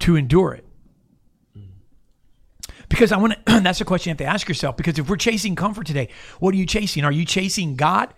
to 0.00 0.16
endure 0.16 0.54
it? 0.54 0.65
Because 2.88 3.12
I 3.12 3.16
want 3.16 3.34
to, 3.46 3.60
that's 3.60 3.80
a 3.80 3.84
question 3.84 4.10
you 4.10 4.12
have 4.12 4.18
to 4.18 4.24
ask 4.24 4.48
yourself. 4.48 4.76
Because 4.76 4.98
if 4.98 5.08
we're 5.08 5.16
chasing 5.16 5.54
comfort 5.54 5.86
today, 5.86 6.08
what 6.38 6.54
are 6.54 6.58
you 6.58 6.66
chasing? 6.66 7.04
Are 7.04 7.12
you 7.12 7.24
chasing 7.24 7.76
God? 7.76 8.12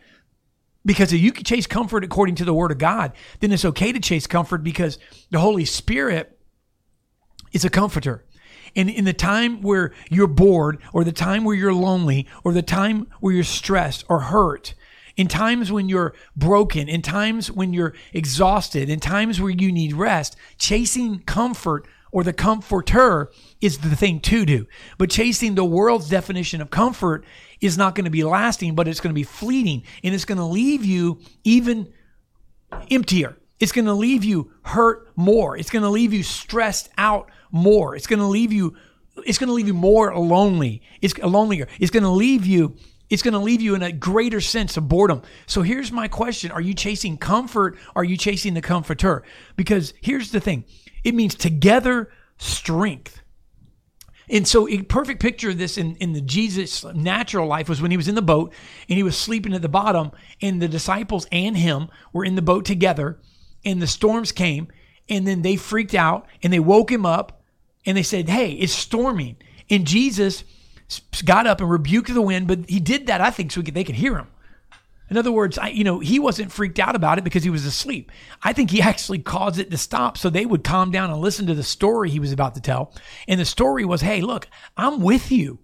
Because 0.84 1.12
if 1.12 1.20
you 1.20 1.32
can 1.32 1.44
chase 1.44 1.66
comfort 1.66 2.04
according 2.04 2.36
to 2.36 2.44
the 2.44 2.54
word 2.54 2.70
of 2.70 2.78
God, 2.78 3.12
then 3.40 3.52
it's 3.52 3.64
okay 3.64 3.92
to 3.92 4.00
chase 4.00 4.26
comfort 4.26 4.62
because 4.62 4.98
the 5.30 5.38
Holy 5.38 5.64
Spirit 5.64 6.38
is 7.52 7.64
a 7.64 7.70
comforter. 7.70 8.24
And 8.76 8.88
in 8.88 9.04
the 9.04 9.12
time 9.12 9.62
where 9.62 9.92
you're 10.10 10.26
bored, 10.26 10.78
or 10.92 11.04
the 11.04 11.12
time 11.12 11.44
where 11.44 11.56
you're 11.56 11.74
lonely, 11.74 12.26
or 12.44 12.52
the 12.52 12.62
time 12.62 13.06
where 13.20 13.34
you're 13.34 13.44
stressed 13.44 14.04
or 14.08 14.20
hurt, 14.20 14.74
in 15.16 15.26
times 15.26 15.72
when 15.72 15.88
you're 15.88 16.14
broken, 16.36 16.88
in 16.88 17.02
times 17.02 17.50
when 17.50 17.72
you're 17.72 17.94
exhausted, 18.12 18.88
in 18.88 19.00
times 19.00 19.40
where 19.40 19.50
you 19.50 19.72
need 19.72 19.92
rest, 19.94 20.36
chasing 20.58 21.18
comfort 21.20 21.86
or 22.12 22.24
the 22.24 22.32
comforter 22.32 23.30
is 23.60 23.78
the 23.78 23.96
thing 23.96 24.20
to 24.20 24.44
do. 24.44 24.66
But 24.96 25.10
chasing 25.10 25.54
the 25.54 25.64
world's 25.64 26.08
definition 26.08 26.60
of 26.60 26.70
comfort 26.70 27.24
is 27.60 27.76
not 27.76 27.94
going 27.94 28.04
to 28.04 28.10
be 28.10 28.24
lasting, 28.24 28.74
but 28.74 28.88
it's 28.88 29.00
going 29.00 29.10
to 29.10 29.18
be 29.18 29.24
fleeting 29.24 29.82
and 30.02 30.14
it's 30.14 30.24
going 30.24 30.38
to 30.38 30.44
leave 30.44 30.84
you 30.84 31.20
even 31.44 31.92
emptier. 32.90 33.36
It's 33.60 33.72
going 33.72 33.86
to 33.86 33.94
leave 33.94 34.24
you 34.24 34.52
hurt 34.62 35.08
more. 35.16 35.56
It's 35.56 35.70
going 35.70 35.82
to 35.82 35.88
leave 35.88 36.12
you 36.12 36.22
stressed 36.22 36.88
out 36.96 37.30
more. 37.50 37.96
It's 37.96 38.06
going 38.06 38.20
to 38.20 38.26
leave 38.26 38.52
you 38.52 38.76
it's 39.26 39.38
going 39.38 39.48
to 39.48 39.54
leave 39.54 39.66
you 39.66 39.74
more 39.74 40.16
lonely. 40.16 40.80
It's 41.02 41.18
lonelier. 41.18 41.66
It's 41.80 41.90
going 41.90 42.04
to 42.04 42.08
leave 42.08 42.46
you 42.46 42.76
it's 43.10 43.22
going 43.22 43.32
to 43.32 43.40
leave 43.40 43.62
you 43.62 43.74
in 43.74 43.82
a 43.82 43.90
greater 43.90 44.40
sense 44.40 44.76
of 44.76 44.86
boredom. 44.86 45.22
So 45.46 45.62
here's 45.62 45.90
my 45.90 46.08
question 46.08 46.50
Are 46.50 46.60
you 46.60 46.74
chasing 46.74 47.16
comfort? 47.16 47.78
Are 47.96 48.04
you 48.04 48.16
chasing 48.16 48.54
the 48.54 48.60
comforter? 48.60 49.24
Because 49.56 49.94
here's 50.00 50.30
the 50.30 50.40
thing 50.40 50.64
it 51.04 51.14
means 51.14 51.34
together 51.34 52.10
strength. 52.38 53.20
And 54.30 54.46
so, 54.46 54.68
a 54.68 54.82
perfect 54.82 55.20
picture 55.20 55.50
of 55.50 55.58
this 55.58 55.78
in, 55.78 55.96
in 55.96 56.12
the 56.12 56.20
Jesus 56.20 56.84
natural 56.84 57.46
life 57.46 57.68
was 57.68 57.80
when 57.80 57.90
he 57.90 57.96
was 57.96 58.08
in 58.08 58.14
the 58.14 58.22
boat 58.22 58.52
and 58.88 58.96
he 58.96 59.02
was 59.02 59.16
sleeping 59.16 59.54
at 59.54 59.62
the 59.62 59.68
bottom, 59.68 60.12
and 60.42 60.60
the 60.60 60.68
disciples 60.68 61.26
and 61.32 61.56
him 61.56 61.88
were 62.12 62.24
in 62.24 62.34
the 62.34 62.42
boat 62.42 62.66
together, 62.66 63.18
and 63.64 63.80
the 63.80 63.86
storms 63.86 64.30
came, 64.30 64.68
and 65.08 65.26
then 65.26 65.42
they 65.42 65.56
freaked 65.56 65.94
out 65.94 66.26
and 66.42 66.52
they 66.52 66.60
woke 66.60 66.92
him 66.92 67.06
up 67.06 67.42
and 67.86 67.96
they 67.96 68.02
said, 68.02 68.28
Hey, 68.28 68.52
it's 68.52 68.72
storming. 68.72 69.36
And 69.70 69.86
Jesus 69.86 70.44
got 71.24 71.46
up 71.46 71.60
and 71.60 71.70
rebuked 71.70 72.12
the 72.12 72.22
wind, 72.22 72.48
but 72.48 72.68
he 72.68 72.80
did 72.80 73.06
that, 73.06 73.20
I 73.20 73.30
think, 73.30 73.52
so 73.52 73.62
could, 73.62 73.74
they 73.74 73.84
could 73.84 73.96
hear 73.96 74.16
him. 74.16 74.28
In 75.10 75.16
other 75.16 75.32
words, 75.32 75.58
I, 75.58 75.68
you 75.68 75.84
know, 75.84 76.00
he 76.00 76.18
wasn't 76.18 76.52
freaked 76.52 76.78
out 76.78 76.94
about 76.94 77.18
it 77.18 77.24
because 77.24 77.44
he 77.44 77.50
was 77.50 77.64
asleep. 77.64 78.12
I 78.42 78.52
think 78.52 78.70
he 78.70 78.82
actually 78.82 79.20
caused 79.20 79.58
it 79.58 79.70
to 79.70 79.78
stop 79.78 80.18
so 80.18 80.28
they 80.28 80.46
would 80.46 80.64
calm 80.64 80.90
down 80.90 81.10
and 81.10 81.20
listen 81.20 81.46
to 81.46 81.54
the 81.54 81.62
story 81.62 82.10
he 82.10 82.20
was 82.20 82.32
about 82.32 82.54
to 82.56 82.60
tell. 82.60 82.92
And 83.26 83.40
the 83.40 83.44
story 83.44 83.84
was, 83.84 84.02
hey, 84.02 84.20
look, 84.20 84.48
I'm 84.76 85.00
with 85.00 85.32
you. 85.32 85.60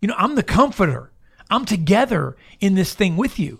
You 0.00 0.08
know, 0.08 0.14
I'm 0.18 0.34
the 0.34 0.42
comforter. 0.42 1.12
I'm 1.50 1.64
together 1.64 2.36
in 2.60 2.74
this 2.74 2.94
thing 2.94 3.16
with 3.16 3.38
you. 3.38 3.58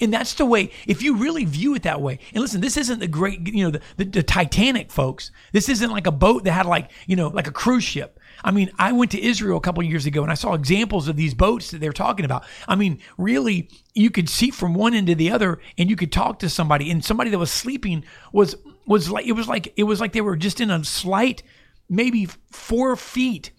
And 0.00 0.12
that's 0.12 0.34
the 0.34 0.44
way, 0.44 0.70
if 0.86 1.02
you 1.02 1.16
really 1.16 1.44
view 1.44 1.74
it 1.74 1.84
that 1.84 2.00
way, 2.00 2.18
and 2.32 2.42
listen, 2.42 2.60
this 2.60 2.76
isn't 2.76 2.98
the 2.98 3.06
great, 3.06 3.46
you 3.46 3.64
know, 3.64 3.70
the, 3.70 3.80
the, 3.96 4.04
the 4.04 4.22
Titanic, 4.22 4.90
folks. 4.90 5.30
This 5.52 5.68
isn't 5.68 5.90
like 5.90 6.06
a 6.06 6.12
boat 6.12 6.44
that 6.44 6.52
had 6.52 6.66
like, 6.66 6.90
you 7.06 7.14
know, 7.16 7.28
like 7.28 7.46
a 7.46 7.52
cruise 7.52 7.84
ship. 7.84 8.18
I 8.44 8.50
mean, 8.50 8.70
I 8.78 8.92
went 8.92 9.10
to 9.12 9.22
Israel 9.22 9.56
a 9.56 9.60
couple 9.62 9.82
years 9.82 10.04
ago 10.04 10.22
and 10.22 10.30
I 10.30 10.34
saw 10.34 10.52
examples 10.52 11.08
of 11.08 11.16
these 11.16 11.32
boats 11.32 11.70
that 11.70 11.80
they're 11.80 11.92
talking 11.92 12.26
about. 12.26 12.44
I 12.68 12.76
mean, 12.76 13.00
really, 13.16 13.70
you 13.94 14.10
could 14.10 14.28
see 14.28 14.50
from 14.50 14.74
one 14.74 14.94
end 14.94 15.06
to 15.06 15.14
the 15.14 15.30
other 15.30 15.60
and 15.78 15.88
you 15.88 15.96
could 15.96 16.12
talk 16.12 16.38
to 16.40 16.50
somebody 16.50 16.90
and 16.90 17.02
somebody 17.02 17.30
that 17.30 17.38
was 17.38 17.50
sleeping 17.50 18.04
was 18.32 18.54
was 18.86 19.10
like 19.10 19.26
it 19.26 19.32
was 19.32 19.48
like 19.48 19.72
it 19.76 19.84
was 19.84 19.98
like 19.98 20.12
they 20.12 20.20
were 20.20 20.36
just 20.36 20.60
in 20.60 20.70
a 20.70 20.84
slight 20.84 21.42
maybe 21.88 22.28
4 22.50 22.96
feet 22.96 23.50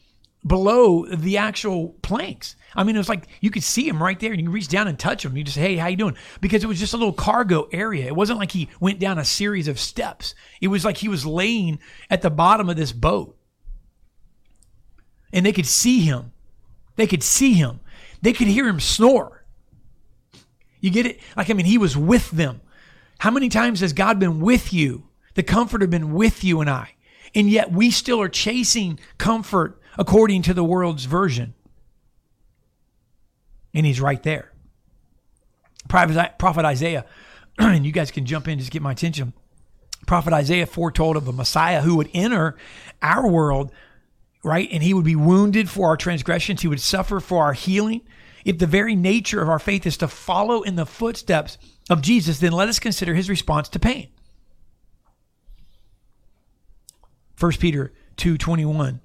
below 0.46 1.06
the 1.08 1.38
actual 1.38 1.90
planks. 2.04 2.56
I 2.76 2.84
mean, 2.84 2.96
it 2.96 3.00
was 3.00 3.10
like 3.10 3.28
you 3.42 3.50
could 3.50 3.64
see 3.64 3.88
him 3.88 4.04
right 4.04 4.20
there, 4.20 4.32
and 4.32 4.42
you 4.42 4.52
reach 4.52 4.68
down 4.68 4.88
and 4.88 5.00
touch 5.00 5.26
him. 5.26 5.36
You 5.36 5.44
just, 5.44 5.56
say, 5.56 5.62
hey, 5.62 5.76
how 5.78 5.88
you 5.88 5.96
doing? 5.96 6.18
Because 6.42 6.64
it 6.64 6.68
was 6.68 6.80
just 6.80 6.94
a 6.94 6.98
little 6.98 7.14
cargo 7.14 7.68
area. 7.72 8.06
It 8.06 8.16
wasn't 8.16 8.38
like 8.40 8.52
he 8.52 8.70
went 8.80 9.00
down 9.00 9.18
a 9.18 9.26
series 9.26 9.68
of 9.68 9.80
steps. 9.80 10.36
It 10.62 10.68
was 10.68 10.86
like 10.86 10.98
he 10.98 11.08
was 11.08 11.26
laying 11.26 11.80
at 12.10 12.22
the 12.22 12.30
bottom 12.30 12.70
of 12.70 12.76
this 12.76 12.92
boat 12.92 13.38
and 15.36 15.46
they 15.46 15.52
could 15.52 15.68
see 15.68 16.00
him. 16.00 16.32
They 16.96 17.06
could 17.06 17.22
see 17.22 17.54
him. 17.54 17.82
They 18.22 18.34
could 18.34 18.48
hear 18.48 18.68
him 18.68 18.80
snore. 18.80 19.44
You 20.80 20.90
get 20.90 21.06
it? 21.06 21.20
Like, 21.36 21.50
I 21.50 21.54
mean, 21.54 21.66
he 21.66 21.78
was 21.78 21.98
with 21.98 22.32
them. 22.32 22.62
How 23.20 23.32
many 23.32 23.50
times 23.50 23.82
has 23.82 23.92
God 23.92 24.18
been 24.18 24.40
with 24.40 24.74
you? 24.74 25.04
The 25.34 25.44
comforter 25.44 25.88
been 25.88 26.14
with 26.14 26.44
you 26.44 26.62
and 26.62 26.70
I. 26.70 26.96
And 27.36 27.50
yet 27.50 27.72
we 27.72 27.92
still 27.92 28.22
are 28.22 28.30
chasing 28.30 28.98
comfort 29.18 29.80
according 29.98 30.44
to 30.44 30.54
the 30.54 30.64
world's 30.64 31.04
version. 31.04 31.54
And 33.74 33.86
he's 33.86 34.00
right 34.00 34.24
there. 34.24 34.54
Prophet 35.90 36.66
Isaiah, 36.66 37.06
and 37.60 37.86
you 37.86 37.92
guys 37.92 38.10
can 38.10 38.26
jump 38.26 38.48
in, 38.48 38.58
just 38.58 38.72
get 38.72 38.82
my 38.82 38.94
attention. 38.94 39.34
Prophet 40.08 40.32
Isaiah 40.32 40.66
foretold 40.66 41.18
of 41.18 41.28
a 41.28 41.34
Messiah 41.34 41.82
who 41.82 41.98
would 41.98 42.10
enter 42.14 42.56
our 43.02 43.28
world 43.28 43.72
right? 44.46 44.70
And 44.72 44.84
he 44.84 44.94
would 44.94 45.04
be 45.04 45.16
wounded 45.16 45.70
for 45.70 45.90
our 45.90 45.98
transgressions, 45.98 46.62
he 46.62 46.68
would 46.68 46.80
suffer 46.80 47.20
for 47.20 47.44
our 47.44 47.54
healing. 47.54 48.02
If 48.46 48.60
the 48.60 48.68
very 48.68 48.96
nature 48.96 49.42
of 49.42 49.50
our 49.50 49.58
faith 49.58 49.88
is 49.88 49.98
to 49.98 50.08
follow 50.08 50.62
in 50.62 50.76
the 50.76 50.86
footsteps 50.86 51.58
of 51.90 52.04
Jesus, 52.04 52.40
then 52.40 52.52
let 52.52 52.70
us 52.70 52.78
consider 52.78 53.16
his 53.16 53.28
response 53.28 53.68
to 53.70 53.80
pain. 53.80 54.10
1 57.40 57.52
Peter 57.54 57.92
2 58.18 58.38
21 58.38 59.02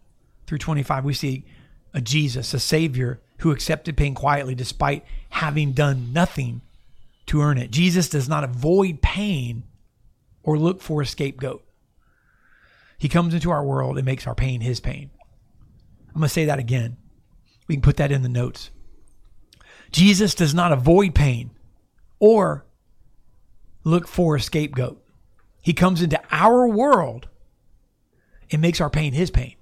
through 0.47 0.59
25, 0.59 1.05
we 1.05 1.15
see 1.15 1.47
a 1.95 2.03
Jesus, 2.03 2.53
a 2.53 2.61
Savior 2.61 3.21
who 3.39 3.51
accepted 3.51 3.97
pain 3.97 4.15
quietly 4.15 4.55
despite 4.55 5.05
having 5.31 5.73
done 5.73 6.13
nothing 6.13 6.61
to 7.27 7.41
earn 7.41 7.57
it. 7.57 7.71
Jesus 7.71 8.11
does 8.11 8.29
not 8.29 8.45
avoid 8.45 9.01
pain 9.01 9.63
or 10.43 10.59
look 10.59 10.83
for 10.83 11.01
a 11.01 11.07
scapegoat. 11.07 11.65
He 12.99 13.09
comes 13.09 13.33
into 13.33 13.51
our 13.51 13.65
world 13.65 13.97
and 13.97 14.05
makes 14.05 14.27
our 14.27 14.35
pain 14.35 14.61
his 14.61 14.81
pain. 14.81 15.11
I'm 16.15 16.21
going 16.21 16.29
to 16.29 16.29
say 16.29 16.47
that 16.47 16.59
again. 16.59 16.97
We 17.69 17.77
can 17.77 17.83
put 17.83 17.97
that 17.99 18.13
in 18.13 18.23
the 18.23 18.29
notes. 18.29 18.71
Jesus 19.93 20.35
does 20.35 20.55
not 20.55 20.73
avoid 20.73 21.15
pain 21.15 21.51
or 22.19 22.67
look 23.85 24.07
for 24.07 24.37
a 24.37 24.41
scapegoat. 24.41 25.03
He 25.61 25.73
comes 25.73 26.03
into 26.03 26.21
our 26.31 26.67
world 26.67 27.29
and 28.51 28.61
makes 28.61 28.81
our 28.81 28.91
pain 28.91 29.13
his 29.13 29.31
pain. 29.31 29.55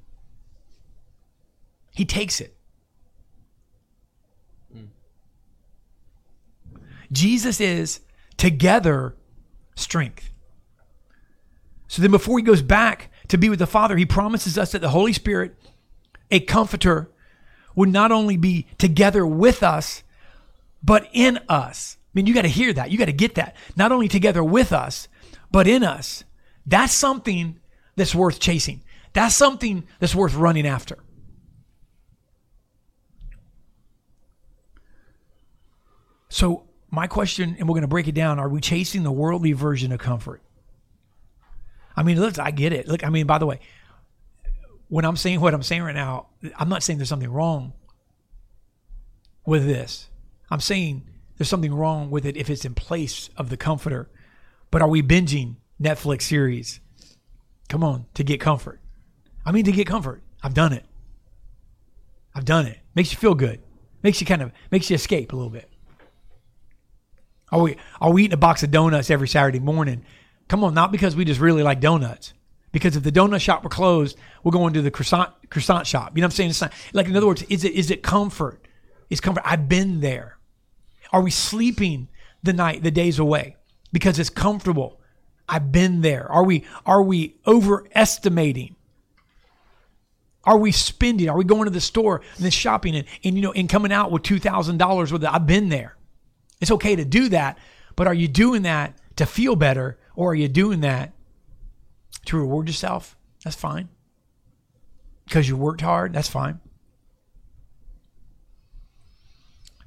He 1.94 2.04
takes 2.04 2.40
it. 2.40 2.54
Jesus 7.10 7.60
is 7.60 8.00
together 8.36 9.16
strength. 9.74 10.30
So 11.88 12.02
then, 12.02 12.10
before 12.10 12.38
he 12.38 12.44
goes 12.44 12.60
back 12.60 13.10
to 13.28 13.38
be 13.38 13.48
with 13.48 13.58
the 13.58 13.66
Father, 13.66 13.96
he 13.96 14.04
promises 14.04 14.58
us 14.58 14.72
that 14.72 14.80
the 14.80 14.90
Holy 14.90 15.14
Spirit, 15.14 15.56
a 16.30 16.40
comforter, 16.40 17.10
would 17.74 17.88
not 17.88 18.12
only 18.12 18.36
be 18.36 18.66
together 18.76 19.26
with 19.26 19.62
us, 19.62 20.02
but 20.82 21.08
in 21.12 21.38
us. 21.48 21.96
I 21.96 22.10
mean, 22.14 22.26
you 22.26 22.34
got 22.34 22.42
to 22.42 22.48
hear 22.48 22.72
that. 22.72 22.90
You 22.90 22.98
got 22.98 23.06
to 23.06 23.12
get 23.12 23.36
that. 23.36 23.56
Not 23.76 23.92
only 23.92 24.08
together 24.08 24.42
with 24.42 24.72
us, 24.72 25.08
but 25.50 25.66
in 25.66 25.84
us. 25.84 26.24
That's 26.66 26.92
something 26.92 27.60
that's 27.96 28.14
worth 28.14 28.40
chasing. 28.40 28.82
That's 29.12 29.34
something 29.34 29.86
that's 30.00 30.14
worth 30.14 30.34
running 30.34 30.66
after. 30.66 30.98
So, 36.28 36.64
my 36.90 37.06
question, 37.06 37.56
and 37.58 37.68
we're 37.68 37.74
going 37.74 37.82
to 37.82 37.88
break 37.88 38.08
it 38.08 38.14
down 38.14 38.38
are 38.38 38.48
we 38.48 38.60
chasing 38.60 39.02
the 39.02 39.12
worldly 39.12 39.52
version 39.52 39.92
of 39.92 39.98
comfort? 39.98 40.42
I 41.96 42.02
mean, 42.02 42.20
look, 42.20 42.38
I 42.38 42.50
get 42.50 42.72
it. 42.72 42.86
Look, 42.86 43.04
I 43.04 43.10
mean, 43.10 43.26
by 43.26 43.38
the 43.38 43.46
way, 43.46 43.60
when 44.88 45.04
I'm 45.04 45.16
saying 45.16 45.40
what 45.40 45.54
I'm 45.54 45.62
saying 45.62 45.82
right 45.82 45.94
now, 45.94 46.28
I'm 46.56 46.68
not 46.68 46.82
saying 46.82 46.98
there's 46.98 47.08
something 47.08 47.32
wrong 47.32 47.74
with 49.46 49.66
this. 49.66 50.08
I'm 50.50 50.60
saying 50.60 51.06
there's 51.36 51.48
something 51.48 51.74
wrong 51.74 52.10
with 52.10 52.26
it 52.26 52.36
if 52.36 52.50
it's 52.50 52.64
in 52.64 52.74
place 52.74 53.30
of 53.36 53.50
the 53.50 53.56
comforter. 53.56 54.10
But 54.70 54.82
are 54.82 54.88
we 54.88 55.02
binging 55.02 55.56
Netflix 55.80 56.22
series? 56.22 56.80
Come 57.68 57.84
on, 57.84 58.06
to 58.14 58.24
get 58.24 58.40
comfort. 58.40 58.80
I 59.44 59.52
mean, 59.52 59.64
to 59.64 59.72
get 59.72 59.86
comfort. 59.86 60.22
I've 60.42 60.54
done 60.54 60.72
it. 60.72 60.84
I've 62.34 62.44
done 62.44 62.66
it. 62.66 62.78
Makes 62.94 63.12
you 63.12 63.18
feel 63.18 63.34
good. 63.34 63.60
Makes 64.02 64.20
you 64.20 64.26
kind 64.26 64.42
of 64.42 64.52
makes 64.70 64.88
you 64.90 64.94
escape 64.94 65.32
a 65.32 65.36
little 65.36 65.50
bit. 65.50 65.68
Are 67.50 67.60
we 67.60 67.76
are 68.00 68.10
we 68.10 68.24
eating 68.24 68.34
a 68.34 68.38
box 68.38 68.62
of 68.62 68.70
donuts 68.70 69.10
every 69.10 69.28
Saturday 69.28 69.58
morning? 69.58 70.04
Come 70.48 70.64
on, 70.64 70.72
not 70.72 70.92
because 70.92 71.16
we 71.16 71.24
just 71.24 71.40
really 71.40 71.62
like 71.62 71.80
donuts. 71.80 72.32
Because 72.72 72.96
if 72.96 73.02
the 73.02 73.12
donut 73.12 73.40
shop 73.40 73.64
were 73.64 73.70
closed, 73.70 74.16
we're 74.42 74.52
going 74.52 74.74
to 74.74 74.82
the 74.82 74.90
croissant 74.90 75.32
croissant 75.50 75.86
shop. 75.86 76.12
You 76.14 76.20
know 76.20 76.26
what 76.26 76.32
I'm 76.32 76.36
saying? 76.36 76.50
It's 76.50 76.60
not, 76.60 76.72
like 76.92 77.06
in 77.06 77.16
other 77.16 77.26
words, 77.26 77.42
is 77.44 77.64
it 77.64 77.72
is 77.72 77.90
it 77.90 78.02
comfort? 78.02 78.66
Is 79.10 79.20
comfort? 79.20 79.42
I've 79.46 79.68
been 79.68 80.00
there. 80.00 80.36
Are 81.12 81.22
we 81.22 81.30
sleeping 81.30 82.08
the 82.42 82.52
night, 82.52 82.82
the 82.82 82.90
days 82.90 83.18
away 83.18 83.56
because 83.92 84.18
it's 84.18 84.30
comfortable? 84.30 85.00
I've 85.48 85.72
been 85.72 86.02
there. 86.02 86.30
Are 86.30 86.44
we 86.44 86.66
are 86.84 87.02
we 87.02 87.36
overestimating? 87.46 88.76
Are 90.44 90.58
we 90.58 90.72
spending? 90.72 91.28
Are 91.28 91.36
we 91.36 91.44
going 91.44 91.64
to 91.64 91.70
the 91.70 91.80
store 91.80 92.22
and 92.36 92.44
then 92.44 92.50
shopping 92.50 92.96
and, 92.96 93.06
and 93.24 93.36
you 93.36 93.42
know 93.42 93.52
and 93.52 93.68
coming 93.68 93.92
out 93.92 94.10
with 94.10 94.22
two 94.22 94.38
thousand 94.38 94.76
dollars 94.76 95.10
with 95.10 95.24
it? 95.24 95.32
I've 95.32 95.46
been 95.46 95.70
there. 95.70 95.96
It's 96.60 96.70
okay 96.72 96.96
to 96.96 97.04
do 97.04 97.30
that, 97.30 97.58
but 97.96 98.06
are 98.06 98.14
you 98.14 98.28
doing 98.28 98.62
that 98.62 98.98
to 99.16 99.26
feel 99.26 99.56
better 99.56 99.98
or 100.14 100.32
are 100.32 100.34
you 100.34 100.48
doing 100.48 100.80
that 100.80 101.12
to 102.28 102.36
reward 102.36 102.68
yourself? 102.68 103.16
That's 103.44 103.56
fine. 103.56 103.88
Because 105.24 105.48
you 105.48 105.56
worked 105.56 105.80
hard, 105.80 106.12
that's 106.12 106.28
fine. 106.28 106.60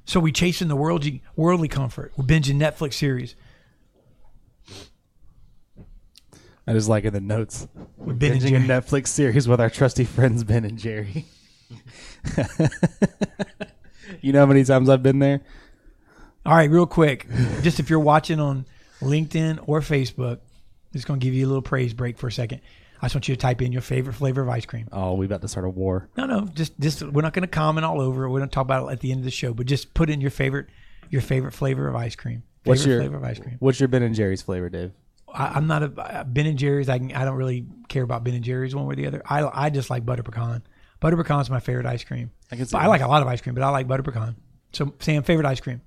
So 0.04 0.20
we 0.20 0.32
chasing 0.32 0.68
the 0.68 0.76
worldly 0.76 1.22
worldly 1.36 1.68
comfort. 1.68 2.12
We're 2.16 2.26
binging 2.26 2.56
Netflix 2.56 2.94
series. 2.94 3.34
I 6.66 6.72
just 6.72 6.88
like 6.88 7.04
in 7.04 7.12
the 7.12 7.20
notes. 7.20 7.66
We're 7.96 8.14
Ben 8.14 8.38
binging 8.38 8.56
a 8.56 8.60
Netflix 8.60 9.08
series 9.08 9.48
with 9.48 9.60
our 9.60 9.70
trusty 9.70 10.04
friends 10.04 10.44
Ben 10.44 10.64
and 10.64 10.78
Jerry. 10.78 11.26
you 14.20 14.32
know 14.32 14.40
how 14.40 14.46
many 14.46 14.64
times 14.64 14.88
I've 14.88 15.02
been 15.02 15.18
there? 15.18 15.40
All 16.44 16.54
right, 16.54 16.70
real 16.70 16.86
quick, 16.86 17.26
just 17.62 17.78
if 17.80 17.88
you're 17.88 18.00
watching 18.00 18.40
on 18.40 18.66
LinkedIn 19.00 19.62
or 19.66 19.80
Facebook, 19.80 20.38
just 20.92 21.06
gonna 21.06 21.18
give 21.18 21.34
you 21.34 21.46
a 21.46 21.48
little 21.48 21.62
praise 21.62 21.94
break 21.94 22.18
for 22.18 22.28
a 22.28 22.32
second. 22.32 22.60
I 23.00 23.06
just 23.06 23.16
want 23.16 23.26
you 23.28 23.34
to 23.34 23.40
type 23.40 23.60
in 23.60 23.72
your 23.72 23.82
favorite 23.82 24.12
flavor 24.12 24.42
of 24.42 24.48
ice 24.48 24.64
cream. 24.64 24.86
Oh, 24.92 25.14
we 25.14 25.26
about 25.26 25.42
to 25.42 25.48
start 25.48 25.66
a 25.66 25.68
war. 25.68 26.08
No, 26.16 26.26
no, 26.26 26.42
just 26.54 26.78
just 26.78 27.02
we're 27.02 27.22
not 27.22 27.32
going 27.32 27.42
to 27.42 27.48
comment 27.48 27.84
all 27.84 28.00
over. 28.00 28.24
it. 28.24 28.30
We're 28.30 28.38
going 28.38 28.48
to 28.48 28.54
talk 28.54 28.62
about 28.64 28.88
it 28.88 28.92
at 28.92 29.00
the 29.00 29.10
end 29.10 29.18
of 29.20 29.24
the 29.24 29.30
show, 29.32 29.52
but 29.52 29.66
just 29.66 29.92
put 29.92 30.08
in 30.08 30.20
your 30.20 30.30
favorite 30.30 30.68
your 31.10 31.20
favorite 31.20 31.50
flavor 31.50 31.88
of 31.88 31.96
ice 31.96 32.14
cream. 32.14 32.44
Favorite 32.62 32.70
What's 32.70 32.86
your 32.86 33.00
flavor 33.00 33.16
of 33.16 33.24
ice 33.24 33.40
cream? 33.40 33.56
What's 33.58 33.80
your 33.80 33.88
Ben 33.88 34.04
and 34.04 34.14
Jerry's 34.14 34.40
flavor, 34.40 34.68
Dave? 34.68 34.92
I, 35.34 35.46
I'm 35.48 35.66
not 35.66 35.82
a 35.82 36.24
Ben 36.28 36.46
and 36.46 36.56
Jerry's. 36.56 36.88
I 36.88 36.98
can, 36.98 37.10
I 37.12 37.24
don't 37.24 37.36
really 37.36 37.66
care 37.88 38.04
about 38.04 38.22
Ben 38.22 38.34
and 38.34 38.44
Jerry's 38.44 38.72
one 38.72 38.86
way 38.86 38.92
or 38.92 38.96
the 38.96 39.08
other. 39.08 39.22
I 39.26 39.66
I 39.66 39.70
just 39.70 39.90
like 39.90 40.06
butter 40.06 40.22
pecan. 40.22 40.62
Butter 41.00 41.16
pecan's 41.16 41.50
my 41.50 41.58
favorite 41.58 41.86
ice 41.86 42.04
cream. 42.04 42.30
I 42.52 42.56
can 42.56 42.66
see 42.66 42.76
I 42.76 42.86
like 42.86 43.00
a 43.00 43.08
lot 43.08 43.20
of 43.20 43.26
ice 43.26 43.40
cream, 43.40 43.56
but 43.56 43.64
I 43.64 43.70
like 43.70 43.88
butter 43.88 44.04
pecan. 44.04 44.36
So 44.72 44.94
Sam, 45.00 45.24
favorite 45.24 45.46
ice 45.46 45.58
cream? 45.60 45.80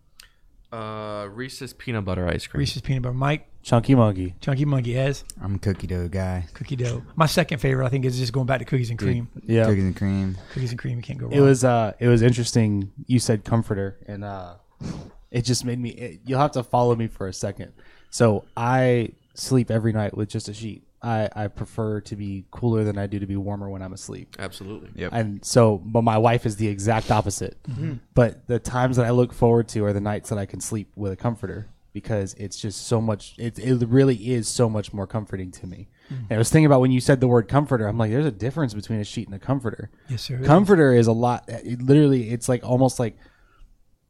Uh, 0.70 1.28
Reese's 1.32 1.72
peanut 1.72 2.04
butter 2.04 2.28
ice 2.28 2.46
cream. 2.46 2.60
Reese's 2.60 2.82
peanut 2.82 3.04
butter. 3.04 3.14
Mike, 3.14 3.48
Chunky 3.66 3.96
Monkey. 3.96 4.36
Chunky 4.42 4.64
Monkey, 4.64 4.96
Ez, 4.96 5.24
I'm 5.42 5.56
a 5.56 5.58
cookie 5.58 5.88
dough 5.88 6.08
guy. 6.08 6.46
cookie 6.54 6.76
dough. 6.76 7.02
My 7.16 7.26
second 7.26 7.58
favorite, 7.58 7.84
I 7.84 7.90
think, 7.90 8.06
is 8.06 8.16
just 8.16 8.32
going 8.32 8.46
back 8.46 8.60
to 8.60 8.66
cookies 8.66 8.92
and 8.92 9.00
cream. 9.00 9.28
Yeah. 9.44 9.66
Cookies 9.66 9.86
and 9.86 9.96
cream. 9.96 10.38
Cookies 10.54 10.70
and 10.70 10.80
cream, 10.80 10.98
you 10.98 11.04
can't 11.04 11.18
go 11.18 11.26
wrong. 11.26 11.34
It 11.34 11.42
was 11.42 11.64
uh 11.64 11.94
it 12.00 12.08
was 12.08 12.22
interesting 12.22 12.92
you 13.08 13.18
said 13.18 13.44
comforter 13.44 13.98
and 14.06 14.24
uh 14.24 14.54
it 15.32 15.42
just 15.42 15.66
made 15.66 15.80
me 15.80 15.90
it, 15.90 16.20
you'll 16.28 16.40
have 16.40 16.52
to 16.52 16.64
follow 16.64 16.96
me 16.96 17.08
for 17.08 17.28
a 17.28 17.34
second. 17.34 17.74
So 18.12 18.46
I 18.56 19.14
sleep 19.34 19.72
every 19.72 19.94
night 19.94 20.16
with 20.16 20.30
just 20.30 20.48
a 20.48 20.54
sheet. 20.54 20.84
I 21.02 21.30
I 21.36 21.48
prefer 21.48 22.02
to 22.02 22.16
be 22.16 22.46
cooler 22.52 22.84
than 22.84 23.00
I 23.00 23.08
do 23.08 23.18
to 23.18 23.26
be 23.26 23.36
warmer 23.36 23.68
when 23.68 23.82
I'm 23.82 23.94
asleep. 23.94 24.36
Absolutely. 24.38 24.92
Yep. 24.94 25.10
And 25.12 25.44
so 25.44 25.82
but 25.84 26.04
my 26.04 26.20
wife 26.20 26.46
is 26.46 26.58
the 26.58 26.68
exact 26.68 27.10
opposite. 27.10 27.58
But 28.14 28.46
the 28.46 28.60
times 28.60 28.98
that 28.98 29.08
I 29.08 29.10
look 29.10 29.34
forward 29.34 29.68
to 29.70 29.86
are 29.86 29.94
the 29.94 30.02
nights 30.02 30.30
that 30.30 30.38
I 30.38 30.46
can 30.46 30.62
sleep 30.62 30.92
with 30.96 31.12
a 31.12 31.16
comforter 31.16 31.68
because 31.96 32.34
it's 32.34 32.60
just 32.60 32.86
so 32.88 33.00
much 33.00 33.36
it 33.38 33.58
it 33.58 33.88
really 33.88 34.34
is 34.34 34.50
so 34.50 34.70
much 34.70 34.92
more 34.94 35.08
comforting 35.08 35.50
to 35.50 35.66
me. 35.66 35.88
And 36.10 36.34
I 36.34 36.38
was 36.38 36.50
thinking 36.52 36.66
about 36.66 36.82
when 36.82 36.92
you 36.92 37.00
said 37.00 37.22
the 37.22 37.28
word 37.28 37.48
comforter, 37.48 37.88
I'm 37.88 37.98
like 37.98 38.12
there's 38.12 38.26
a 38.26 38.32
difference 38.32 38.74
between 38.74 39.00
a 39.00 39.06
sheet 39.06 39.28
and 39.28 39.34
a 39.34 39.40
comforter 39.40 39.90
yes, 40.10 40.24
sir. 40.24 40.40
comforter 40.44 40.94
is 40.94 41.08
a 41.08 41.14
lot 41.14 41.46
it 41.48 41.82
literally 41.82 42.32
it's 42.32 42.50
like 42.50 42.66
almost 42.66 43.00
like 43.00 43.18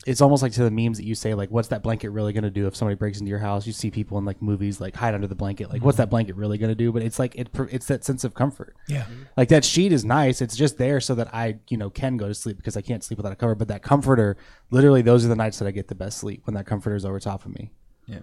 it's 0.05 0.21
almost 0.21 0.43
like 0.43 0.51
to 0.51 0.63
the 0.63 0.71
memes 0.71 0.97
that 0.97 1.03
you 1.03 1.15
say 1.15 1.33
like 1.33 1.49
what's 1.49 1.69
that 1.69 1.83
blanket 1.83 2.09
really 2.09 2.31
going 2.31 2.43
to 2.43 2.49
do 2.49 2.67
if 2.67 2.75
somebody 2.75 2.95
breaks 2.95 3.19
into 3.19 3.29
your 3.29 3.39
house 3.39 3.65
you 3.65 3.73
see 3.73 3.89
people 3.89 4.17
in 4.17 4.25
like 4.25 4.41
movies 4.41 4.79
like 4.79 4.95
hide 4.95 5.13
under 5.13 5.27
the 5.27 5.35
blanket 5.35 5.69
like 5.69 5.83
what's 5.83 5.97
that 5.97 6.09
blanket 6.09 6.35
really 6.35 6.57
going 6.57 6.69
to 6.69 6.75
do 6.75 6.91
but 6.91 7.01
it's 7.01 7.19
like 7.19 7.35
it 7.35 7.49
it's 7.71 7.87
that 7.87 8.03
sense 8.03 8.23
of 8.23 8.33
comfort 8.33 8.75
yeah. 8.87 9.05
like 9.35 9.49
that 9.49 9.65
sheet 9.65 9.91
is 9.91 10.05
nice 10.05 10.41
it's 10.41 10.55
just 10.55 10.77
there 10.77 10.99
so 10.99 11.15
that 11.15 11.33
i 11.33 11.57
you 11.69 11.77
know 11.77 11.89
can 11.89 12.17
go 12.17 12.27
to 12.27 12.35
sleep 12.35 12.57
because 12.57 12.77
i 12.77 12.81
can't 12.81 13.03
sleep 13.03 13.17
without 13.17 13.33
a 13.33 13.35
cover 13.35 13.55
but 13.55 13.67
that 13.67 13.81
comforter 13.81 14.37
literally 14.69 15.01
those 15.01 15.25
are 15.25 15.29
the 15.29 15.35
nights 15.35 15.59
that 15.59 15.67
i 15.67 15.71
get 15.71 15.87
the 15.87 15.95
best 15.95 16.17
sleep 16.17 16.45
when 16.45 16.53
that 16.53 16.65
comforter 16.65 16.95
is 16.95 17.05
over 17.05 17.19
top 17.19 17.45
of 17.45 17.53
me 17.53 17.71
Yeah. 18.07 18.19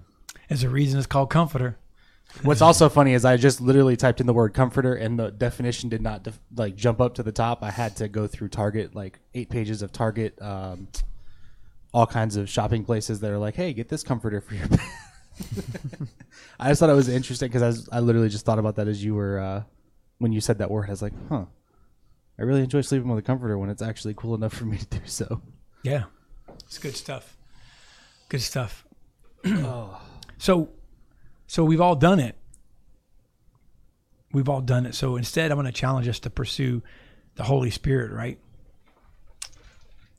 There's 0.49 0.64
a 0.64 0.68
reason 0.68 0.99
it's 0.99 1.07
called 1.07 1.31
comforter. 1.31 1.79
What's 2.42 2.61
also 2.61 2.88
funny 2.88 3.14
is 3.14 3.25
I 3.25 3.37
just 3.37 3.61
literally 3.61 3.97
typed 3.97 4.21
in 4.21 4.27
the 4.27 4.33
word 4.33 4.55
comforter 4.55 4.95
and 4.95 5.18
the 5.18 5.31
definition 5.31 5.88
did 5.88 6.01
not 6.03 6.23
def- 6.25 6.40
like 6.55 6.77
jump 6.77 7.01
up 7.01 7.14
to 7.14 7.23
the 7.23 7.33
top. 7.33 7.62
I 7.62 7.71
had 7.71 7.97
to 7.97 8.09
go 8.09 8.27
through 8.27 8.49
Target, 8.49 8.95
like 8.95 9.18
eight 9.35 9.51
pages 9.51 9.83
of 9.83 9.92
Target, 9.92 10.40
um, 10.40 10.88
all 11.92 12.07
kinds 12.07 12.37
of 12.37 12.48
shopping 12.48 12.85
places 12.85 13.20
that 13.20 13.31
are 13.31 13.38
like, 13.38 13.55
"Hey, 13.55 13.72
get 13.72 13.88
this 13.88 14.02
comforter 14.02 14.40
for 14.40 14.55
your 14.55 14.68
bed." 14.68 14.81
I 16.61 16.68
just 16.68 16.81
thought 16.81 16.90
it 16.90 16.94
was 16.94 17.09
interesting 17.09 17.48
because 17.48 17.88
I, 17.88 17.96
I 17.96 18.00
literally 18.00 18.28
just 18.28 18.44
thought 18.44 18.59
about 18.59 18.76
that 18.76 18.88
as 18.88 19.02
you 19.05 19.14
were 19.14 19.38
uh, 19.38 19.62
when 20.18 20.33
you 20.33 20.40
said 20.40 20.59
that 20.59 20.70
word. 20.70 20.87
I 20.88 20.90
was 20.90 21.02
like, 21.02 21.14
"Huh." 21.28 21.46
I 22.38 22.42
really 22.42 22.62
enjoy 22.62 22.81
sleeping 22.81 23.09
with 23.09 23.18
a 23.18 23.22
comforter 23.22 23.59
when 23.59 23.70
it's 23.70 23.83
actually 23.83 24.14
cool 24.14 24.35
enough 24.35 24.55
for 24.55 24.64
me 24.64 24.78
to 24.78 24.87
do 24.87 25.00
so. 25.05 25.42
Yeah, 25.83 26.05
it's 26.64 26.78
good 26.78 26.96
stuff. 26.96 27.37
Good 28.28 28.42
stuff. 28.42 28.85
So, 30.38 30.70
so 31.46 31.62
we've 31.62 31.81
all 31.81 31.94
done 31.94 32.18
it. 32.18 32.35
We've 34.33 34.48
all 34.48 34.61
done 34.61 34.87
it. 34.87 34.96
So 34.96 35.14
instead, 35.14 35.52
I'm 35.52 35.57
going 35.57 35.66
to 35.66 35.72
challenge 35.72 36.09
us 36.09 36.18
to 36.20 36.31
pursue 36.31 36.83
the 37.37 37.44
Holy 37.44 37.70
Spirit. 37.70 38.11
Right? 38.11 38.40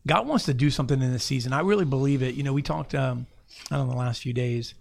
God 0.06 0.28
wants 0.28 0.46
to 0.46 0.54
do 0.54 0.70
something 0.70 1.02
in 1.02 1.12
this 1.12 1.24
season. 1.24 1.54
I 1.54 1.62
really 1.62 1.86
believe 1.86 2.22
it. 2.22 2.36
You 2.36 2.44
know, 2.44 2.54
we 2.54 2.62
talked. 2.62 2.94
Um, 2.94 3.28
I 3.72 3.78
don't 3.78 3.88
know 3.88 3.94
the 3.94 4.00
last 4.00 4.22
few 4.22 4.34
days, 4.34 4.74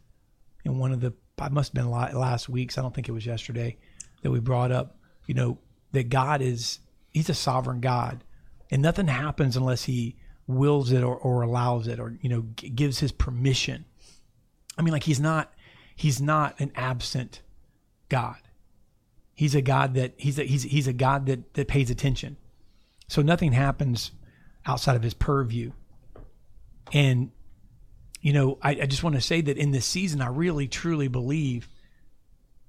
in 0.65 0.79
one 0.79 0.93
of 0.93 1.01
the. 1.01 1.13
I 1.39 1.49
must 1.49 1.71
have 1.71 1.75
been 1.75 1.91
last 1.91 2.49
week's. 2.49 2.79
I 2.79 2.83
don't 2.83 2.95
think 2.95 3.09
it 3.09 3.13
was 3.13 3.27
yesterday 3.27 3.77
that 4.23 4.31
we 4.31 4.41
brought 4.41 4.73
up. 4.73 4.99
You 5.27 5.35
know 5.35 5.59
that 5.93 6.09
God 6.09 6.43
is. 6.43 6.79
He's 7.13 7.29
a 7.29 7.35
sovereign 7.35 7.81
God, 7.81 8.25
and 8.71 8.83
nothing 8.83 9.07
happens 9.07 9.57
unless 9.57 9.85
He 9.85 10.17
wills 10.47 10.91
it 10.93 11.03
or, 11.03 11.17
or 11.17 11.43
allows 11.43 11.87
it 11.87 12.01
or 12.01 12.17
you 12.21 12.29
know 12.29 12.45
g- 12.57 12.69
gives 12.71 12.99
His 12.99 13.13
permission. 13.13 13.85
I 14.77 14.83
mean, 14.83 14.93
like 14.93 15.05
He's 15.05 15.21
not. 15.21 15.53
He's 15.95 16.21
not 16.21 16.59
an 16.59 16.73
absent 16.75 17.43
God. 18.09 18.39
He's 19.35 19.55
a 19.55 19.63
God 19.63 19.95
that 19.95 20.15
he's 20.17 20.39
a, 20.39 20.45
he's 20.45 20.63
he's 20.63 20.87
a 20.87 20.93
God 20.93 21.27
that 21.27 21.55
that 21.55 21.69
pays 21.69 21.91
attention. 21.91 22.37
So 23.09 23.23
nothing 23.23 23.53
happens 23.53 24.13
outside 24.67 24.97
of 24.97 25.03
His 25.03 25.15
purview. 25.15 25.73
And 26.93 27.31
you 28.23 28.33
know, 28.33 28.59
I, 28.63 28.71
I 28.71 28.87
just 28.87 29.03
want 29.03 29.17
to 29.17 29.21
say 29.21 29.41
that 29.41 29.59
in 29.59 29.73
this 29.73 29.85
season, 29.85 30.23
I 30.23 30.29
really 30.29 30.69
truly 30.69 31.09
believe 31.09 31.69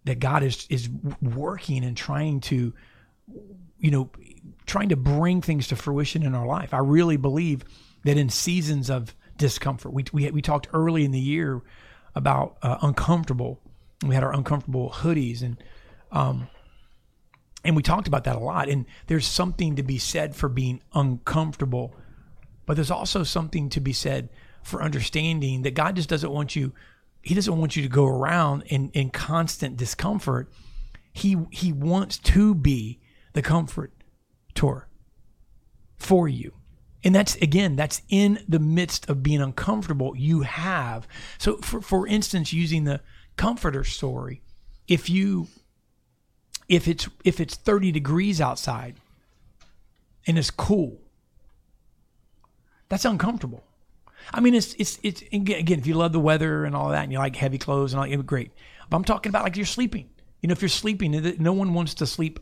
that 0.06 0.20
God 0.20 0.44
is 0.44 0.66
is 0.70 0.90
working 1.22 1.86
and 1.86 1.96
trying 1.96 2.42
to, 2.42 2.74
you 3.78 3.92
know, 3.92 4.10
trying 4.66 4.90
to 4.90 4.96
bring 4.96 5.42
things 5.42 5.68
to 5.68 5.76
fruition 5.76 6.24
in 6.24 6.34
our 6.34 6.48
life. 6.48 6.74
I 6.74 6.80
really 6.80 7.18
believe 7.18 7.64
that 8.04 8.18
in 8.18 8.30
seasons 8.30 8.90
of 8.90 9.16
discomfort, 9.38 9.94
we 9.94 10.06
we 10.12 10.30
we 10.32 10.42
talked 10.42 10.68
early 10.74 11.06
in 11.06 11.12
the 11.12 11.20
year 11.20 11.62
about 12.16 12.58
uh, 12.64 12.80
uncomfortable. 12.82 13.60
We 14.06 14.16
had 14.16 14.24
our 14.24 14.34
uncomfortable 14.34 14.90
hoodies, 14.90 15.44
and 15.44 15.64
um, 16.12 16.50
and 17.64 17.76
we 17.76 17.82
talked 17.82 18.08
about 18.08 18.26
that 18.26 18.36
a 18.36 18.40
lot. 18.40 18.70
And 18.70 18.86
there's 19.08 19.28
something 19.28 19.76
to 19.76 19.84
be 19.84 19.98
said 19.98 20.36
for 20.36 20.50
being 20.50 20.82
uncomfortable, 20.94 21.96
but 22.66 22.76
there's 22.76 22.92
also 22.92 23.24
something 23.24 23.70
to 23.70 23.80
be 23.80 23.94
said 23.94 24.30
for 24.64 24.82
understanding 24.82 25.62
that 25.64 25.74
God 25.74 25.96
just 25.96 26.10
doesn't 26.10 26.32
want 26.32 26.56
you. 26.56 26.74
He 27.22 27.34
doesn't 27.34 27.58
want 27.58 27.76
you 27.76 27.84
to 27.84 27.90
go 27.90 28.06
around 28.06 28.64
in, 28.64 28.90
in 28.94 29.10
constant 29.10 29.78
discomfort. 29.78 30.52
He 31.14 31.38
he 31.52 31.72
wants 31.72 32.18
to 32.18 32.56
be 32.56 33.00
the 33.34 33.42
comfort 33.42 33.94
tour 34.56 34.88
for 35.96 36.28
you. 36.28 36.54
And 37.04 37.14
that's 37.14 37.36
again, 37.36 37.76
that's 37.76 38.02
in 38.10 38.44
the 38.48 38.60
midst 38.60 39.10
of 39.10 39.24
being 39.24 39.42
uncomfortable, 39.42 40.16
you 40.18 40.42
have. 40.42 41.08
So 41.38 41.58
for 41.58 41.82
for 41.82 42.08
instance, 42.08 42.52
using 42.52 42.84
the 42.84 43.02
comforter 43.38 43.84
story, 43.84 44.42
if 44.88 45.10
you 45.10 45.48
if 46.74 46.88
it's 46.88 47.08
if 47.24 47.40
it's 47.40 47.56
30 47.56 47.92
degrees 47.92 48.42
outside 48.42 48.96
and 50.26 50.40
it's 50.40 50.50
cool, 50.50 51.00
that's 52.90 53.06
uncomfortable. 53.06 53.64
I 54.34 54.40
mean, 54.40 54.56
it's 54.56 54.74
it's 54.80 55.00
it's 55.04 55.22
again, 55.32 55.80
if 55.80 55.86
you 55.86 55.94
love 55.94 56.14
the 56.14 56.20
weather 56.20 56.66
and 56.66 56.76
all 56.76 56.90
that, 56.90 57.04
and 57.04 57.12
you 57.12 57.20
like 57.20 57.36
heavy 57.36 57.60
clothes 57.60 57.94
and 57.94 58.00
all, 58.00 58.12
it's 58.12 58.24
great. 58.24 58.52
But 58.90 58.98
I'm 58.98 59.04
talking 59.04 59.30
about 59.30 59.44
like 59.44 59.56
you're 59.56 59.66
sleeping. 59.68 60.10
You 60.42 60.48
know, 60.48 60.54
if 60.54 60.62
you're 60.62 60.70
sleeping, 60.70 61.12
no 61.40 61.54
one 61.54 61.74
wants 61.74 61.94
to 61.96 62.08
sleep, 62.08 62.40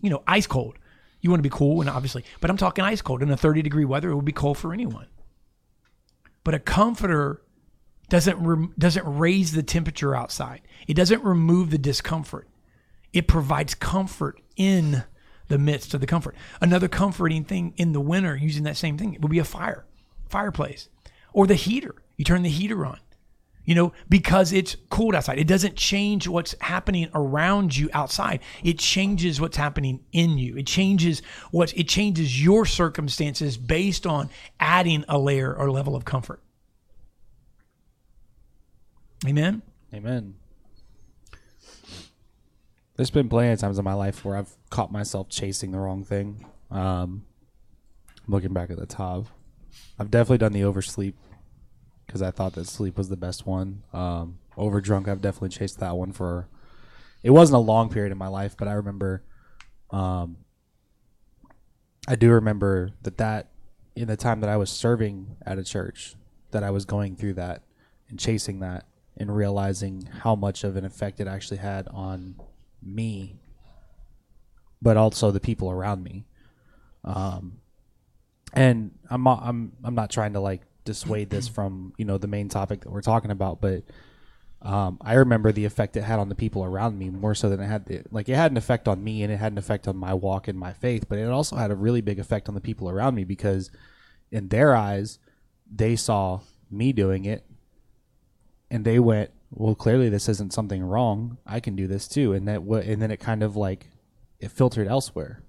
you 0.00 0.10
know, 0.10 0.22
ice 0.26 0.46
cold. 0.46 0.78
You 1.20 1.30
want 1.30 1.40
to 1.40 1.48
be 1.48 1.54
cool, 1.54 1.80
and 1.80 1.90
obviously, 1.90 2.24
but 2.40 2.48
I'm 2.48 2.56
talking 2.56 2.84
ice 2.84 3.02
cold. 3.02 3.22
In 3.22 3.30
a 3.30 3.36
30 3.36 3.62
degree 3.62 3.84
weather, 3.84 4.10
it 4.10 4.16
would 4.16 4.24
be 4.24 4.32
cold 4.32 4.56
for 4.56 4.72
anyone. 4.72 5.08
But 6.42 6.54
a 6.54 6.58
comforter 6.58 7.42
doesn't 8.08 8.42
re- 8.42 8.68
doesn't 8.78 9.04
raise 9.04 9.52
the 9.52 9.62
temperature 9.62 10.14
outside. 10.14 10.62
It 10.86 10.94
doesn't 10.94 11.22
remove 11.22 11.70
the 11.70 11.78
discomfort. 11.78 12.48
It 13.12 13.28
provides 13.28 13.74
comfort 13.74 14.40
in 14.56 15.04
the 15.48 15.58
midst 15.58 15.94
of 15.94 16.00
the 16.00 16.06
comfort. 16.06 16.34
Another 16.60 16.88
comforting 16.88 17.44
thing 17.44 17.74
in 17.76 17.92
the 17.92 18.00
winter, 18.00 18.36
using 18.36 18.64
that 18.64 18.76
same 18.76 18.98
thing, 18.98 19.14
it 19.14 19.22
would 19.22 19.30
be 19.30 19.38
a 19.38 19.44
fire, 19.44 19.86
fireplace, 20.28 20.88
or 21.32 21.46
the 21.46 21.54
heater. 21.54 21.94
You 22.16 22.24
turn 22.24 22.42
the 22.42 22.50
heater 22.50 22.84
on 22.84 22.98
you 23.68 23.74
know, 23.74 23.92
because 24.08 24.50
it's 24.50 24.78
cold 24.88 25.14
outside. 25.14 25.38
It 25.38 25.46
doesn't 25.46 25.76
change 25.76 26.26
what's 26.26 26.54
happening 26.62 27.10
around 27.14 27.76
you 27.76 27.90
outside. 27.92 28.40
It 28.64 28.78
changes 28.78 29.42
what's 29.42 29.58
happening 29.58 30.00
in 30.10 30.38
you. 30.38 30.56
It 30.56 30.66
changes 30.66 31.20
what 31.50 31.76
it 31.76 31.86
changes 31.86 32.42
your 32.42 32.64
circumstances 32.64 33.58
based 33.58 34.06
on 34.06 34.30
adding 34.58 35.04
a 35.06 35.18
layer 35.18 35.54
or 35.54 35.70
level 35.70 35.94
of 35.94 36.06
comfort. 36.06 36.40
Amen. 39.26 39.60
Amen. 39.92 40.36
There's 42.98 43.12
been 43.12 43.28
plenty 43.28 43.52
of 43.52 43.60
times 43.60 43.78
in 43.78 43.84
my 43.84 43.94
life 43.94 44.24
where 44.24 44.36
I've 44.36 44.56
caught 44.70 44.90
myself 44.90 45.28
chasing 45.28 45.70
the 45.70 45.78
wrong 45.78 46.02
thing. 46.02 46.44
Um, 46.68 47.26
looking 48.26 48.52
back 48.52 48.70
at 48.70 48.76
the 48.76 48.86
top, 48.86 49.26
I've 50.00 50.10
definitely 50.10 50.38
done 50.38 50.52
the 50.52 50.64
oversleep 50.64 51.16
because 52.04 52.22
I 52.22 52.32
thought 52.32 52.54
that 52.54 52.66
sleep 52.66 52.98
was 52.98 53.08
the 53.08 53.16
best 53.16 53.46
one. 53.46 53.84
Um, 53.92 54.40
over 54.56 54.80
drunk, 54.80 55.06
I've 55.06 55.20
definitely 55.20 55.50
chased 55.50 55.78
that 55.78 55.96
one 55.96 56.10
for. 56.10 56.48
It 57.22 57.30
wasn't 57.30 57.58
a 57.58 57.60
long 57.60 57.88
period 57.88 58.10
in 58.10 58.18
my 58.18 58.26
life, 58.26 58.56
but 58.58 58.66
I 58.66 58.72
remember. 58.72 59.22
Um, 59.90 60.38
I 62.08 62.16
do 62.16 62.32
remember 62.32 62.90
that 63.02 63.18
that 63.18 63.50
in 63.94 64.08
the 64.08 64.16
time 64.16 64.40
that 64.40 64.50
I 64.50 64.56
was 64.56 64.70
serving 64.70 65.36
at 65.46 65.56
a 65.56 65.62
church, 65.62 66.16
that 66.50 66.64
I 66.64 66.70
was 66.70 66.84
going 66.84 67.14
through 67.14 67.34
that 67.34 67.62
and 68.08 68.18
chasing 68.18 68.58
that 68.58 68.88
and 69.16 69.36
realizing 69.36 70.08
how 70.22 70.34
much 70.34 70.64
of 70.64 70.74
an 70.74 70.84
effect 70.84 71.20
it 71.20 71.28
actually 71.28 71.58
had 71.58 71.86
on 71.88 72.40
me, 72.82 73.36
but 74.80 74.96
also 74.96 75.30
the 75.30 75.40
people 75.40 75.70
around 75.70 76.02
me. 76.02 76.24
Um, 77.04 77.60
and 78.52 78.92
I'm 79.10 79.26
I'm 79.26 79.72
I'm 79.84 79.94
not 79.94 80.10
trying 80.10 80.32
to 80.32 80.40
like 80.40 80.62
dissuade 80.84 81.30
this 81.30 81.48
from 81.48 81.92
you 81.98 82.04
know 82.04 82.18
the 82.18 82.26
main 82.26 82.48
topic 82.48 82.80
that 82.80 82.90
we're 82.90 83.02
talking 83.02 83.30
about, 83.30 83.60
but 83.60 83.84
um, 84.60 84.98
I 85.00 85.14
remember 85.14 85.52
the 85.52 85.66
effect 85.66 85.96
it 85.96 86.02
had 86.02 86.18
on 86.18 86.28
the 86.28 86.34
people 86.34 86.64
around 86.64 86.98
me 86.98 87.10
more 87.10 87.34
so 87.34 87.48
than 87.48 87.60
it 87.60 87.66
had 87.66 87.86
the, 87.86 88.02
like 88.10 88.28
it 88.28 88.34
had 88.34 88.50
an 88.50 88.56
effect 88.56 88.88
on 88.88 89.04
me 89.04 89.22
and 89.22 89.32
it 89.32 89.36
had 89.36 89.52
an 89.52 89.58
effect 89.58 89.86
on 89.86 89.96
my 89.96 90.12
walk 90.14 90.48
and 90.48 90.58
my 90.58 90.72
faith, 90.72 91.08
but 91.08 91.18
it 91.18 91.28
also 91.28 91.56
had 91.56 91.70
a 91.70 91.76
really 91.76 92.00
big 92.00 92.18
effect 92.18 92.48
on 92.48 92.54
the 92.54 92.60
people 92.60 92.90
around 92.90 93.14
me 93.14 93.24
because 93.24 93.70
in 94.32 94.48
their 94.48 94.74
eyes 94.74 95.18
they 95.70 95.94
saw 95.94 96.40
me 96.70 96.92
doing 96.92 97.24
it 97.24 97.44
and 98.70 98.84
they 98.84 98.98
went, 98.98 99.30
well, 99.50 99.74
clearly 99.74 100.08
this 100.08 100.28
isn't 100.28 100.52
something 100.52 100.82
wrong. 100.82 101.38
I 101.46 101.60
can 101.60 101.76
do 101.76 101.86
this 101.86 102.08
too, 102.08 102.32
and 102.32 102.46
that 102.48 102.60
and 102.60 103.02
then 103.02 103.10
it 103.10 103.18
kind 103.18 103.42
of 103.42 103.56
like 103.56 103.88
it 104.40 104.50
filtered 104.50 104.88
elsewhere, 104.88 105.42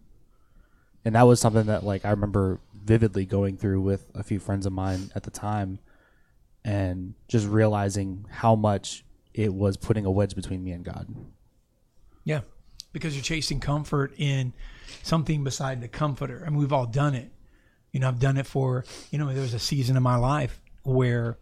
and 1.03 1.15
that 1.15 1.23
was 1.23 1.39
something 1.39 1.65
that 1.65 1.83
like 1.83 2.05
I 2.05 2.11
remember 2.11 2.59
vividly 2.73 3.25
going 3.25 3.57
through 3.57 3.81
with 3.81 4.09
a 4.15 4.23
few 4.23 4.39
friends 4.39 4.65
of 4.65 4.73
mine 4.73 5.11
at 5.15 5.23
the 5.23 5.31
time 5.31 5.79
and 6.63 7.13
just 7.27 7.47
realizing 7.47 8.25
how 8.29 8.55
much 8.55 9.03
it 9.33 9.53
was 9.53 9.77
putting 9.77 10.05
a 10.05 10.11
wedge 10.11 10.35
between 10.35 10.63
me 10.63 10.71
and 10.71 10.83
God. 10.83 11.07
Yeah. 12.23 12.41
Because 12.91 13.15
you're 13.15 13.23
chasing 13.23 13.59
comfort 13.59 14.13
in 14.17 14.53
something 15.03 15.43
beside 15.43 15.81
the 15.81 15.87
comforter. 15.87 16.43
I 16.45 16.49
mean, 16.49 16.59
we've 16.59 16.73
all 16.73 16.87
done 16.87 17.13
it. 17.13 17.31
You 17.91 17.99
know, 17.99 18.07
I've 18.07 18.19
done 18.19 18.37
it 18.37 18.47
for, 18.47 18.85
you 19.11 19.19
know, 19.19 19.31
there 19.31 19.41
was 19.41 19.53
a 19.53 19.59
season 19.59 19.95
in 19.95 20.03
my 20.03 20.15
life 20.15 20.59
where, 20.83 21.37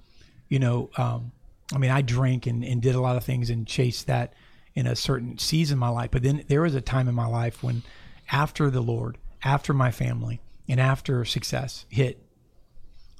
you 0.49 0.59
know, 0.59 0.89
um, 0.97 1.31
I 1.73 1.77
mean, 1.77 1.91
I 1.91 2.01
drank 2.01 2.47
and, 2.47 2.63
and 2.63 2.81
did 2.81 2.95
a 2.95 3.01
lot 3.01 3.17
of 3.17 3.23
things 3.23 3.49
and 3.49 3.67
chased 3.67 4.07
that 4.07 4.33
in 4.73 4.87
a 4.87 4.95
certain 4.95 5.37
season 5.37 5.75
of 5.75 5.79
my 5.79 5.89
life. 5.89 6.11
But 6.11 6.23
then 6.23 6.43
there 6.47 6.61
was 6.61 6.75
a 6.75 6.81
time 6.81 7.07
in 7.07 7.15
my 7.15 7.27
life 7.27 7.63
when, 7.63 7.83
after 8.31 8.69
the 8.69 8.81
Lord, 8.81 9.17
after 9.43 9.73
my 9.73 9.91
family, 9.91 10.39
and 10.69 10.79
after 10.79 11.25
success 11.25 11.85
hit, 11.89 12.23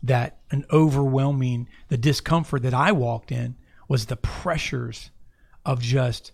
that 0.03 0.37
an 0.51 0.65
overwhelming, 0.71 1.67
the 1.89 1.97
discomfort 1.97 2.63
that 2.63 2.73
I 2.73 2.91
walked 2.91 3.31
in 3.31 3.55
was 3.87 4.05
the 4.05 4.17
pressures 4.17 5.09
of 5.65 5.81
just 5.81 6.31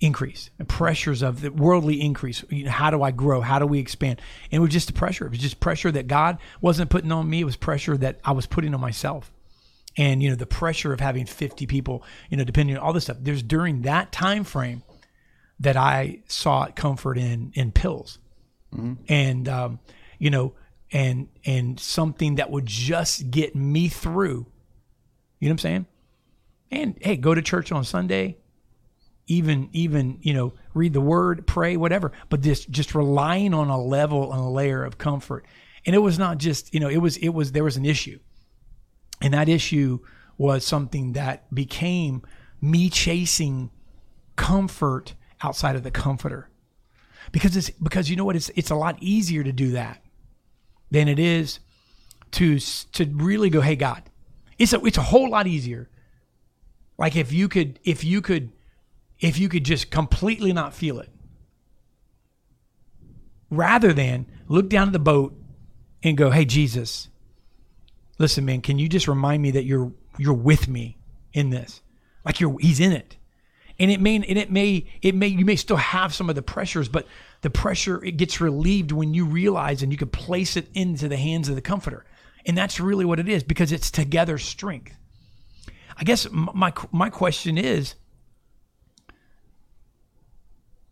increase 0.00 0.50
and 0.58 0.68
pressures 0.68 1.22
of 1.22 1.40
the 1.40 1.50
worldly 1.50 2.00
increase. 2.00 2.44
You 2.48 2.64
know, 2.64 2.70
how 2.70 2.90
do 2.90 3.02
I 3.02 3.10
grow? 3.10 3.40
How 3.40 3.58
do 3.58 3.66
we 3.66 3.78
expand? 3.78 4.20
And 4.50 4.58
it 4.58 4.60
was 4.60 4.70
just 4.70 4.86
the 4.86 4.92
pressure. 4.92 5.26
It 5.26 5.30
was 5.30 5.40
just 5.40 5.60
pressure 5.60 5.90
that 5.92 6.06
God 6.06 6.38
wasn't 6.60 6.90
putting 6.90 7.12
on 7.12 7.28
me. 7.28 7.40
It 7.40 7.44
was 7.44 7.56
pressure 7.56 7.96
that 7.98 8.20
I 8.24 8.32
was 8.32 8.46
putting 8.46 8.74
on 8.74 8.80
myself. 8.80 9.32
And, 9.98 10.22
you 10.22 10.30
know, 10.30 10.36
the 10.36 10.46
pressure 10.46 10.94
of 10.94 11.00
having 11.00 11.26
50 11.26 11.66
people, 11.66 12.02
you 12.30 12.36
know, 12.38 12.44
depending 12.44 12.76
on 12.76 12.82
all 12.82 12.94
this 12.94 13.04
stuff. 13.04 13.18
There's 13.20 13.42
during 13.42 13.82
that 13.82 14.12
time 14.12 14.44
frame 14.44 14.82
that 15.60 15.76
I 15.76 16.22
sought 16.28 16.76
comfort 16.76 17.18
in 17.18 17.50
in 17.54 17.72
pills 17.72 18.18
mm-hmm. 18.74 18.94
and 19.08 19.48
um, 19.48 19.78
you 20.18 20.30
know, 20.30 20.54
and 20.92 21.28
and 21.44 21.78
something 21.78 22.36
that 22.36 22.50
would 22.50 22.66
just 22.66 23.30
get 23.30 23.54
me 23.54 23.88
through. 23.88 24.46
You 25.40 25.48
know 25.48 25.52
what 25.52 25.52
I'm 25.52 25.58
saying? 25.58 25.86
And 26.70 26.98
hey, 27.00 27.16
go 27.16 27.34
to 27.34 27.42
church 27.42 27.72
on 27.72 27.84
Sunday, 27.84 28.38
even 29.26 29.68
even 29.72 30.18
you 30.22 30.34
know 30.34 30.54
read 30.74 30.92
the 30.92 31.00
word, 31.00 31.46
pray, 31.46 31.76
whatever. 31.76 32.12
But 32.28 32.42
this 32.42 32.64
just 32.64 32.94
relying 32.94 33.54
on 33.54 33.68
a 33.68 33.80
level 33.80 34.32
and 34.32 34.40
a 34.40 34.48
layer 34.48 34.84
of 34.84 34.98
comfort, 34.98 35.46
and 35.86 35.94
it 35.94 36.00
was 36.00 36.18
not 36.18 36.38
just 36.38 36.72
you 36.74 36.80
know 36.80 36.88
it 36.88 36.98
was 36.98 37.16
it 37.18 37.30
was 37.30 37.52
there 37.52 37.64
was 37.64 37.76
an 37.76 37.84
issue, 37.84 38.18
and 39.20 39.34
that 39.34 39.48
issue 39.48 40.00
was 40.36 40.64
something 40.64 41.12
that 41.12 41.52
became 41.52 42.22
me 42.60 42.88
chasing 42.88 43.70
comfort 44.36 45.14
outside 45.42 45.76
of 45.76 45.82
the 45.82 45.90
comforter. 45.90 46.48
Because 47.32 47.56
it's 47.56 47.70
because 47.70 48.08
you 48.08 48.16
know 48.16 48.24
what? 48.24 48.36
It's 48.36 48.50
it's 48.50 48.70
a 48.70 48.76
lot 48.76 48.96
easier 49.00 49.42
to 49.44 49.52
do 49.52 49.72
that 49.72 50.02
than 50.90 51.08
it 51.08 51.18
is 51.18 51.60
to 52.32 52.58
to 52.58 53.04
really 53.12 53.50
go 53.50 53.60
hey 53.60 53.76
god. 53.76 54.04
It's 54.58 54.72
a 54.72 54.84
it's 54.84 54.98
a 54.98 55.02
whole 55.02 55.30
lot 55.30 55.46
easier. 55.46 55.90
Like 56.96 57.16
if 57.16 57.32
you 57.32 57.48
could 57.48 57.78
if 57.84 58.02
you 58.02 58.22
could 58.22 58.52
if 59.20 59.38
you 59.38 59.48
could 59.48 59.64
just 59.64 59.90
completely 59.90 60.52
not 60.52 60.72
feel 60.72 61.00
it. 61.00 61.10
Rather 63.50 63.92
than 63.92 64.26
look 64.46 64.68
down 64.68 64.88
at 64.88 64.92
the 64.92 64.98
boat 64.98 65.34
and 66.02 66.16
go 66.16 66.30
hey 66.30 66.44
jesus 66.44 67.08
listen 68.18 68.44
man 68.44 68.60
can 68.60 68.78
you 68.78 68.88
just 68.88 69.08
remind 69.08 69.42
me 69.42 69.52
that 69.52 69.64
you're 69.64 69.92
you're 70.18 70.34
with 70.34 70.68
me 70.68 70.98
in 71.32 71.50
this? 71.50 71.80
Like 72.24 72.40
you're 72.40 72.58
he's 72.58 72.80
in 72.80 72.92
it. 72.92 73.16
And 73.78 73.90
it 73.90 74.00
may 74.00 74.16
and 74.16 74.24
it 74.24 74.50
may 74.50 74.86
it 75.02 75.14
may 75.14 75.28
you 75.28 75.44
may 75.44 75.56
still 75.56 75.76
have 75.76 76.12
some 76.12 76.28
of 76.28 76.34
the 76.34 76.42
pressures 76.42 76.88
but 76.88 77.06
the 77.42 77.50
pressure 77.50 78.04
it 78.04 78.16
gets 78.16 78.40
relieved 78.40 78.90
when 78.90 79.14
you 79.14 79.24
realize 79.24 79.82
and 79.82 79.92
you 79.92 79.98
can 79.98 80.08
place 80.08 80.56
it 80.56 80.68
into 80.74 81.08
the 81.08 81.16
hands 81.16 81.48
of 81.48 81.54
the 81.54 81.62
comforter. 81.62 82.04
And 82.44 82.56
that's 82.56 82.80
really 82.80 83.04
what 83.04 83.20
it 83.20 83.28
is 83.28 83.42
because 83.42 83.72
it's 83.72 83.90
together 83.90 84.38
strength. 84.38 84.94
I 85.96 86.04
guess 86.04 86.26
my 86.32 86.72
my 86.92 87.10
question 87.10 87.58
is 87.58 87.94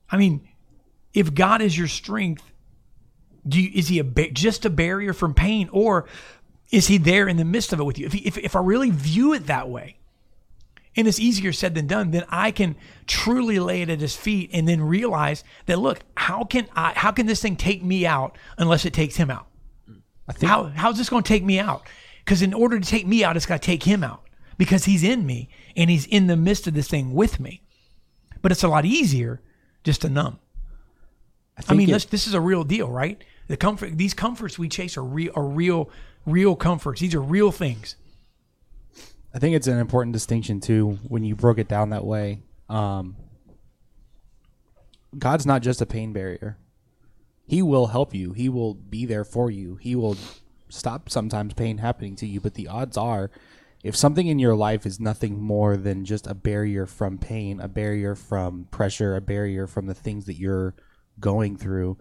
i 0.08 0.16
mean 0.16 0.48
if 1.14 1.34
god 1.34 1.60
is 1.60 1.76
your 1.76 1.88
strength 1.88 2.42
do 3.48 3.60
you, 3.60 3.70
is 3.74 3.88
he 3.88 3.98
a 3.98 4.04
just 4.04 4.64
a 4.64 4.70
barrier 4.70 5.12
from 5.12 5.34
pain? 5.34 5.68
Or 5.72 6.06
is 6.70 6.88
he 6.88 6.98
there 6.98 7.28
in 7.28 7.36
the 7.36 7.44
midst 7.44 7.72
of 7.72 7.80
it 7.80 7.84
with 7.84 7.98
you 7.98 8.06
if, 8.06 8.12
he, 8.12 8.18
if, 8.26 8.36
if 8.38 8.56
i 8.56 8.60
really 8.60 8.90
view 8.90 9.32
it 9.32 9.46
that 9.46 9.68
way 9.68 9.96
and 10.96 11.06
it's 11.06 11.20
easier 11.20 11.52
said 11.52 11.74
than 11.74 11.86
done, 11.86 12.10
then 12.10 12.24
I 12.30 12.50
can 12.50 12.74
truly 13.06 13.58
lay 13.58 13.82
it 13.82 13.90
at 13.90 14.00
his 14.00 14.16
feet 14.16 14.50
and 14.52 14.66
then 14.66 14.80
realize 14.80 15.44
that 15.66 15.78
look, 15.78 16.00
how 16.16 16.44
can 16.44 16.66
I 16.74 16.92
how 16.96 17.12
can 17.12 17.26
this 17.26 17.42
thing 17.42 17.56
take 17.56 17.84
me 17.84 18.06
out 18.06 18.38
unless 18.56 18.84
it 18.84 18.94
takes 18.94 19.16
him 19.16 19.30
out? 19.30 19.46
I 20.28 20.32
think 20.32 20.50
How 20.50 20.64
how's 20.64 20.96
this 20.96 21.10
going 21.10 21.22
to 21.22 21.28
take 21.28 21.44
me 21.44 21.58
out? 21.58 21.86
Because 22.24 22.42
in 22.42 22.54
order 22.54 22.80
to 22.80 22.88
take 22.88 23.06
me 23.06 23.22
out, 23.22 23.36
it's 23.36 23.46
got 23.46 23.60
to 23.60 23.66
take 23.66 23.82
him 23.82 24.02
out 24.02 24.22
because 24.56 24.86
he's 24.86 25.04
in 25.04 25.26
me 25.26 25.48
and 25.76 25.90
he's 25.90 26.06
in 26.06 26.26
the 26.26 26.36
midst 26.36 26.66
of 26.66 26.74
this 26.74 26.88
thing 26.88 27.14
with 27.14 27.38
me. 27.38 27.62
But 28.42 28.50
it's 28.52 28.64
a 28.64 28.68
lot 28.68 28.84
easier 28.84 29.42
just 29.84 30.00
to 30.00 30.08
numb. 30.08 30.38
I, 31.58 31.62
think 31.62 31.78
mean, 31.78 31.90
it- 31.90 31.92
this, 31.92 32.04
this 32.06 32.26
is 32.26 32.34
a 32.34 32.40
real 32.40 32.64
deal, 32.64 32.88
right? 32.88 33.22
The 33.48 33.56
comfort, 33.56 33.96
these 33.96 34.12
comforts 34.12 34.58
we 34.58 34.68
chase 34.68 34.96
are 34.96 35.04
real, 35.04 35.32
are 35.36 35.46
real, 35.46 35.88
real 36.26 36.56
comforts. 36.56 37.00
These 37.00 37.14
are 37.14 37.22
real 37.22 37.52
things. 37.52 37.96
I 39.32 39.38
think 39.38 39.54
it's 39.54 39.66
an 39.66 39.78
important 39.78 40.12
distinction 40.12 40.60
too 40.60 40.98
when 41.08 41.24
you 41.24 41.34
broke 41.34 41.58
it 41.58 41.68
down 41.68 41.90
that 41.90 42.04
way. 42.04 42.40
Um, 42.68 43.16
God's 45.16 45.46
not 45.46 45.62
just 45.62 45.80
a 45.80 45.86
pain 45.86 46.12
barrier. 46.12 46.58
He 47.46 47.62
will 47.62 47.86
help 47.86 48.14
you. 48.14 48.32
He 48.32 48.48
will 48.48 48.74
be 48.74 49.06
there 49.06 49.24
for 49.24 49.50
you. 49.50 49.76
He 49.76 49.94
will 49.94 50.16
stop 50.68 51.08
sometimes 51.08 51.54
pain 51.54 51.78
happening 51.78 52.16
to 52.16 52.26
you, 52.26 52.40
but 52.40 52.54
the 52.54 52.68
odds 52.68 52.96
are 52.96 53.30
if 53.86 53.94
something 53.94 54.26
in 54.26 54.40
your 54.40 54.56
life 54.56 54.84
is 54.84 54.98
nothing 54.98 55.40
more 55.40 55.76
than 55.76 56.04
just 56.04 56.26
a 56.26 56.34
barrier 56.34 56.86
from 56.86 57.18
pain, 57.18 57.60
a 57.60 57.68
barrier 57.68 58.16
from 58.16 58.64
pressure, 58.72 59.14
a 59.14 59.20
barrier 59.20 59.68
from 59.68 59.86
the 59.86 59.94
things 59.94 60.26
that 60.26 60.34
you're 60.34 60.74
going 61.20 61.56
through, 61.56 61.96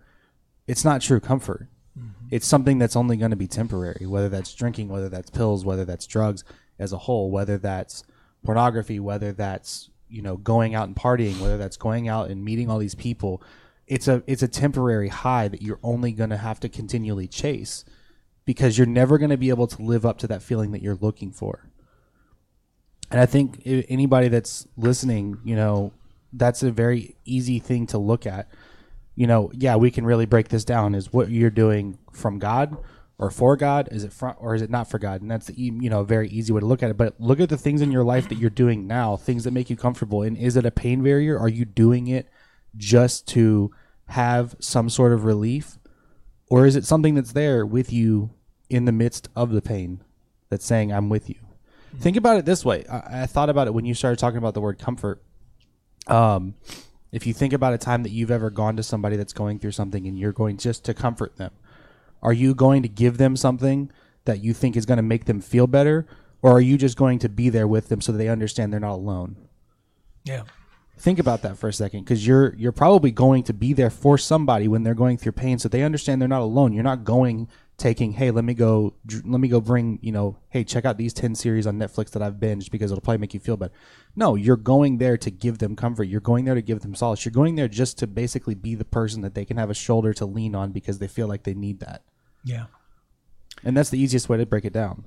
it's 0.66 0.84
not 0.84 1.02
true 1.02 1.20
comfort. 1.20 1.68
Mm-hmm. 1.98 2.28
It's 2.32 2.46
something 2.46 2.78
that's 2.78 2.96
only 2.96 3.18
going 3.18 3.32
to 3.32 3.38
be 3.38 3.48
temporary, 3.48 4.06
whether 4.06 4.30
that's 4.30 4.54
drinking, 4.54 4.90
whether 4.90 5.10
that's 5.10 5.30
pills, 5.30 5.64
whether 5.64 5.86
that's 5.86 6.06
drugs 6.08 6.44
as 6.78 6.92
a 6.92 6.98
whole, 7.00 7.32
whether 7.32 7.58
that's 7.58 8.04
pornography, 8.44 9.00
whether 9.00 9.32
that's, 9.32 9.90
you 10.10 10.22
know, 10.22 10.38
going 10.38 10.76
out 10.76 10.88
and 10.88 10.96
partying, 10.96 11.40
whether 11.40 11.58
that's 11.58 11.78
going 11.78 12.08
out 12.08 12.30
and 12.30 12.44
meeting 12.44 12.70
all 12.70 12.78
these 12.78 12.96
people. 12.96 13.42
It's 13.88 14.08
a 14.08 14.24
it's 14.26 14.44
a 14.44 14.48
temporary 14.48 15.10
high 15.10 15.48
that 15.48 15.62
you're 15.62 15.80
only 15.84 16.12
going 16.12 16.32
to 16.32 16.38
have 16.38 16.60
to 16.62 16.70
continually 16.70 17.28
chase 17.28 17.86
because 18.46 18.78
you're 18.78 18.88
never 18.88 19.18
going 19.18 19.30
to 19.30 19.38
be 19.38 19.50
able 19.50 19.68
to 19.68 19.82
live 19.82 20.06
up 20.06 20.18
to 20.20 20.28
that 20.28 20.42
feeling 20.42 20.72
that 20.72 20.82
you're 20.82 20.96
looking 20.96 21.32
for. 21.32 21.70
And 23.12 23.20
I 23.20 23.26
think 23.26 23.62
anybody 23.66 24.28
that's 24.28 24.68
listening, 24.76 25.38
you 25.44 25.56
know, 25.56 25.94
that's 26.34 26.64
a 26.64 26.72
very 26.72 27.16
easy 27.26 27.60
thing 27.60 27.88
to 27.88 27.98
look 27.98 28.26
at. 28.26 28.48
You 29.16 29.28
know, 29.28 29.52
yeah, 29.54 29.76
we 29.76 29.92
can 29.92 30.06
really 30.06 30.26
break 30.26 30.50
this 30.50 30.66
down. 30.66 30.94
Is 30.94 31.12
what 31.14 31.30
you're 31.30 31.50
doing 31.50 31.98
from 32.12 32.38
God 32.40 32.78
or 33.18 33.32
for 33.32 33.56
God? 33.56 33.88
Is 33.92 34.04
it 34.04 34.14
from 34.14 34.36
or 34.40 34.56
is 34.56 34.62
it 34.62 34.70
not 34.70 34.90
for 34.90 35.00
God? 35.00 35.22
And 35.22 35.32
that's 35.32 35.48
the 35.48 35.54
you 35.56 35.90
know 35.90 36.02
a 36.02 36.06
very 36.06 36.28
easy 36.30 36.52
way 36.52 36.60
to 36.60 36.66
look 36.66 36.84
at 36.84 36.90
it. 36.90 36.98
But 36.98 37.20
look 37.20 37.40
at 37.40 37.50
the 37.50 37.58
things 37.58 37.82
in 37.82 37.92
your 37.92 38.04
life 38.04 38.30
that 38.30 38.38
you're 38.38 38.50
doing 38.50 38.88
now, 38.88 39.16
things 39.16 39.44
that 39.46 39.52
make 39.52 39.70
you 39.70 39.76
comfortable. 39.76 40.22
And 40.22 40.38
is 40.38 40.58
it 40.58 40.66
a 40.66 40.72
pain 40.72 41.02
barrier? 41.02 41.40
Are 41.40 41.50
you 41.50 41.66
doing 41.66 42.08
it 42.08 42.28
just 42.76 43.28
to 43.30 43.72
have 44.08 44.56
some 44.60 44.90
sort 44.90 45.14
of 45.14 45.24
relief, 45.24 45.78
or 46.50 46.66
is 46.66 46.76
it 46.76 46.86
something 46.86 47.16
that's 47.16 47.34
there 47.34 47.66
with 47.66 47.92
you 47.92 48.32
in 48.70 48.86
the 48.86 48.92
midst 48.92 49.30
of 49.36 49.52
the 49.52 49.62
pain 49.62 50.04
that's 50.50 50.66
saying, 50.66 50.92
I'm 50.92 51.10
with 51.10 51.30
you? 51.30 51.36
Think 52.00 52.18
about 52.18 52.38
it 52.38 52.46
this 52.46 52.66
way. 52.66 52.86
I, 52.92 53.24
I 53.24 53.26
thought 53.26 53.50
about 53.50 53.68
it 53.68 53.74
when 53.74 53.86
you 53.86 53.94
started 53.94 54.20
talking 54.20 54.38
about 54.38 54.54
the 54.54 54.62
word 54.62 54.78
comfort. 54.78 55.24
Um, 56.08 56.56
if 57.16 57.26
you 57.26 57.34
think 57.34 57.54
about 57.54 57.74
a 57.74 57.78
time 57.78 58.04
that 58.04 58.12
you've 58.12 58.30
ever 58.30 58.50
gone 58.50 58.76
to 58.76 58.84
somebody 58.84 59.16
that's 59.16 59.32
going 59.32 59.58
through 59.58 59.72
something 59.72 60.06
and 60.06 60.20
you're 60.20 60.34
going 60.34 60.58
just 60.58 60.84
to 60.84 60.94
comfort 60.94 61.38
them, 61.38 61.52
are 62.22 62.34
you 62.34 62.54
going 62.54 62.84
to 62.84 62.90
give 62.90 63.18
them 63.18 63.38
something 63.38 63.90
that 64.26 64.44
you 64.44 64.54
think 64.54 64.76
is 64.76 64.86
going 64.86 64.98
to 64.98 65.04
make 65.04 65.24
them 65.24 65.40
feel 65.40 65.66
better? 65.66 66.06
Or 66.42 66.52
are 66.52 66.62
you 66.62 66.78
just 66.78 66.98
going 66.98 67.20
to 67.20 67.30
be 67.30 67.48
there 67.48 67.70
with 67.70 67.88
them 67.88 68.02
so 68.02 68.12
they 68.12 68.28
understand 68.28 68.74
they're 68.74 68.82
not 68.82 68.96
alone? 68.96 69.38
Yeah. 70.26 70.44
think 70.98 71.18
about 71.18 71.42
that 71.44 71.58
for 71.58 71.70
a 71.70 71.74
second 71.74 72.02
because 72.02 72.26
you're 72.26 72.54
you're 72.56 72.72
probably 72.72 73.12
going 73.12 73.44
to 73.44 73.54
be 73.54 73.74
there 73.74 73.92
for 73.92 74.18
somebody 74.18 74.68
when 74.68 74.84
they're 74.84 74.96
going 74.96 75.18
through 75.18 75.34
pain 75.34 75.60
so 75.60 75.70
they 75.70 75.84
understand 75.84 76.20
they're 76.20 76.28
not 76.28 76.42
alone 76.42 76.74
you're 76.74 76.84
not 76.84 77.04
going 77.04 77.48
taking 77.78 78.14
hey 78.14 78.32
let 78.32 78.46
me 78.46 78.54
go 78.54 78.94
dr- 79.06 79.26
let 79.26 79.42
me 79.42 79.50
go 79.50 79.60
bring 79.60 80.00
you 80.02 80.12
know 80.12 80.38
hey 80.50 80.64
check 80.64 80.86
out 80.86 80.98
these 80.98 81.14
10 81.14 81.36
series 81.36 81.68
on 81.68 81.78
netflix 81.78 82.10
that 82.12 82.22
i've 82.22 82.36
binged 82.36 82.72
because 82.72 82.90
it'll 82.90 83.02
probably 83.02 83.18
make 83.18 83.34
you 83.34 83.40
feel 83.40 83.58
better. 83.58 83.74
No 84.16 84.36
you're 84.36 84.56
going 84.56 84.98
there 84.98 85.18
to 85.18 85.30
give 85.30 85.58
them 85.58 85.76
comfort. 85.76 86.04
You're 86.04 86.22
going 86.22 86.46
there 86.46 86.56
to 86.56 86.62
give 86.62 86.80
them 86.80 86.96
solace. 86.96 87.26
You're 87.26 87.34
going 87.34 87.56
there 87.56 87.68
just 87.68 87.98
to 88.00 88.08
basically 88.08 88.56
be 88.56 88.76
the 88.76 88.86
person 88.86 89.22
that 89.24 89.34
they 89.36 89.44
can 89.44 89.58
have 89.58 89.70
a 89.70 89.74
shoulder 89.74 90.14
to 90.14 90.26
lean 90.26 90.56
on 90.56 90.72
because 90.72 91.00
they 91.00 91.08
feel 91.08 91.28
like 91.28 91.44
they 91.44 91.54
need 91.54 91.80
that. 91.82 92.04
Yeah. 92.46 92.66
and 93.64 93.76
that's 93.76 93.90
the 93.90 94.00
easiest 94.00 94.30
way 94.30 94.38
to 94.38 94.46
break 94.46 94.66
it 94.66 94.74
down 94.74 95.04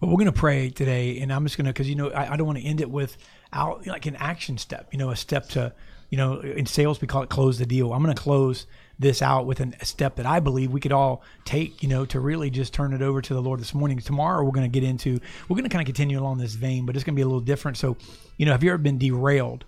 Well, 0.00 0.10
we're 0.10 0.16
going 0.16 0.32
to 0.32 0.32
pray 0.32 0.70
today, 0.70 1.18
and 1.20 1.30
I'm 1.30 1.44
just 1.44 1.58
going 1.58 1.66
to, 1.66 1.74
because, 1.74 1.86
you 1.86 1.94
know, 1.94 2.08
I, 2.08 2.32
I 2.32 2.36
don't 2.38 2.46
want 2.46 2.58
to 2.58 2.64
end 2.64 2.80
it 2.80 2.90
with 2.90 3.18
out 3.52 3.86
like 3.86 4.06
an 4.06 4.16
action 4.16 4.56
step, 4.56 4.88
you 4.92 4.98
know, 4.98 5.10
a 5.10 5.16
step 5.16 5.50
to, 5.50 5.74
you 6.08 6.16
know, 6.16 6.40
in 6.40 6.64
sales, 6.64 7.02
we 7.02 7.06
call 7.06 7.22
it 7.22 7.28
close 7.28 7.58
the 7.58 7.66
deal. 7.66 7.92
I'm 7.92 8.02
going 8.02 8.14
to 8.14 8.20
close 8.20 8.66
this 8.98 9.20
out 9.20 9.44
with 9.44 9.60
an, 9.60 9.76
a 9.78 9.84
step 9.84 10.16
that 10.16 10.24
I 10.24 10.40
believe 10.40 10.72
we 10.72 10.80
could 10.80 10.92
all 10.92 11.22
take, 11.44 11.82
you 11.82 11.88
know, 11.90 12.06
to 12.06 12.18
really 12.18 12.48
just 12.48 12.72
turn 12.72 12.94
it 12.94 13.02
over 13.02 13.20
to 13.20 13.34
the 13.34 13.42
Lord 13.42 13.60
this 13.60 13.74
morning. 13.74 13.98
Tomorrow, 13.98 14.42
we're 14.42 14.52
going 14.52 14.70
to 14.70 14.80
get 14.80 14.88
into, 14.88 15.20
we're 15.50 15.56
going 15.56 15.64
to 15.64 15.70
kind 15.70 15.82
of 15.82 15.86
continue 15.86 16.18
along 16.18 16.38
this 16.38 16.54
vein, 16.54 16.86
but 16.86 16.96
it's 16.96 17.04
going 17.04 17.14
to 17.14 17.18
be 17.18 17.22
a 17.22 17.26
little 17.26 17.40
different. 17.40 17.76
So, 17.76 17.98
you 18.38 18.46
know, 18.46 18.52
have 18.52 18.64
you 18.64 18.70
ever 18.70 18.78
been 18.78 18.96
derailed? 18.96 19.66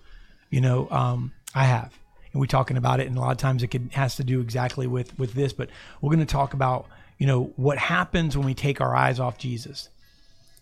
You 0.49 0.61
know, 0.61 0.89
um, 0.89 1.31
I 1.53 1.65
have. 1.65 1.93
And 2.31 2.39
we're 2.39 2.47
talking 2.47 2.77
about 2.77 2.99
it, 2.99 3.05
and 3.05 3.15
a 3.15 3.21
lot 3.21 3.33
of 3.33 3.37
times 3.37 3.61
it 3.61 3.67
could, 3.67 3.91
has 3.93 4.15
to 4.15 4.23
do 4.23 4.41
exactly 4.41 4.87
with 4.87 5.15
with 5.19 5.33
this. 5.33 5.53
But 5.53 5.69
we're 6.01 6.09
going 6.09 6.25
to 6.25 6.31
talk 6.31 6.55
about, 6.55 6.87
you 7.19 7.27
know, 7.27 7.53
what 7.55 7.77
happens 7.77 8.35
when 8.35 8.47
we 8.47 8.55
take 8.55 8.81
our 8.81 8.95
eyes 8.95 9.19
off 9.19 9.37
Jesus 9.37 9.89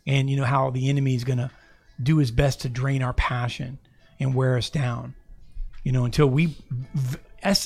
and 0.06 0.30
you 0.30 0.38
know 0.38 0.46
how 0.46 0.70
the 0.70 0.90
enemy 0.90 1.16
is 1.16 1.24
going 1.24 1.40
to 1.40 1.52
do 2.02 2.18
his 2.18 2.32
best 2.32 2.62
to 2.62 2.70
drain 2.70 3.04
our 3.04 3.14
passion 3.14 3.80
and 4.20 4.34
wear 4.34 4.58
us 4.58 4.70
down 4.70 5.16
you 5.84 5.92
know 5.92 6.06
until 6.06 6.28
we 6.28 6.56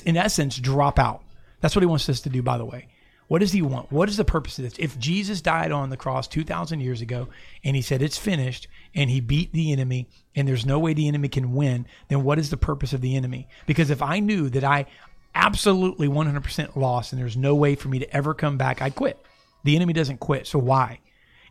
in 0.05 0.17
essence 0.17 0.57
drop 0.57 0.99
out. 0.99 1.21
That's 1.61 1.75
what 1.75 1.81
he 1.81 1.87
wants 1.87 2.07
us 2.09 2.21
to 2.21 2.29
do 2.29 2.41
by 2.41 2.57
the 2.57 2.65
way. 2.65 2.87
What 3.27 3.39
does 3.39 3.51
he 3.51 3.63
want? 3.63 3.91
What 3.91 4.07
is 4.07 4.17
the 4.17 4.25
purpose 4.25 4.59
of 4.59 4.65
this? 4.65 4.75
If 4.77 4.99
jesus 4.99 5.41
died 5.41 5.71
on 5.71 5.89
the 5.89 5.97
cross 5.97 6.27
2000 6.27 6.79
years 6.79 7.01
ago 7.01 7.27
and 7.63 7.75
he 7.75 7.81
said 7.81 8.01
it's 8.01 8.17
finished 8.17 8.67
and 8.93 9.09
he 9.09 9.19
beat 9.19 9.51
the 9.51 9.71
enemy 9.71 10.07
and 10.35 10.47
there's 10.47 10.65
no 10.65 10.79
way 10.79 10.93
the 10.93 11.07
enemy 11.07 11.27
can 11.27 11.53
win 11.53 11.87
then 12.07 12.23
what 12.23 12.39
is 12.39 12.49
the 12.49 12.57
purpose 12.57 12.93
of 12.93 13.01
the 13.01 13.15
enemy? 13.15 13.47
Because 13.65 13.89
if 13.89 14.01
i 14.01 14.19
knew 14.19 14.49
that 14.49 14.63
i 14.63 14.85
absolutely 15.33 16.07
100% 16.07 16.75
lost 16.77 17.11
and 17.11 17.21
there's 17.21 17.35
no 17.35 17.55
way 17.55 17.75
for 17.75 17.89
me 17.89 17.99
to 17.99 18.15
ever 18.15 18.33
come 18.33 18.57
back 18.57 18.81
i'd 18.81 18.95
quit. 18.95 19.19
The 19.63 19.75
enemy 19.75 19.93
doesn't 19.93 20.19
quit 20.19 20.47
so 20.47 20.59
why 20.59 20.99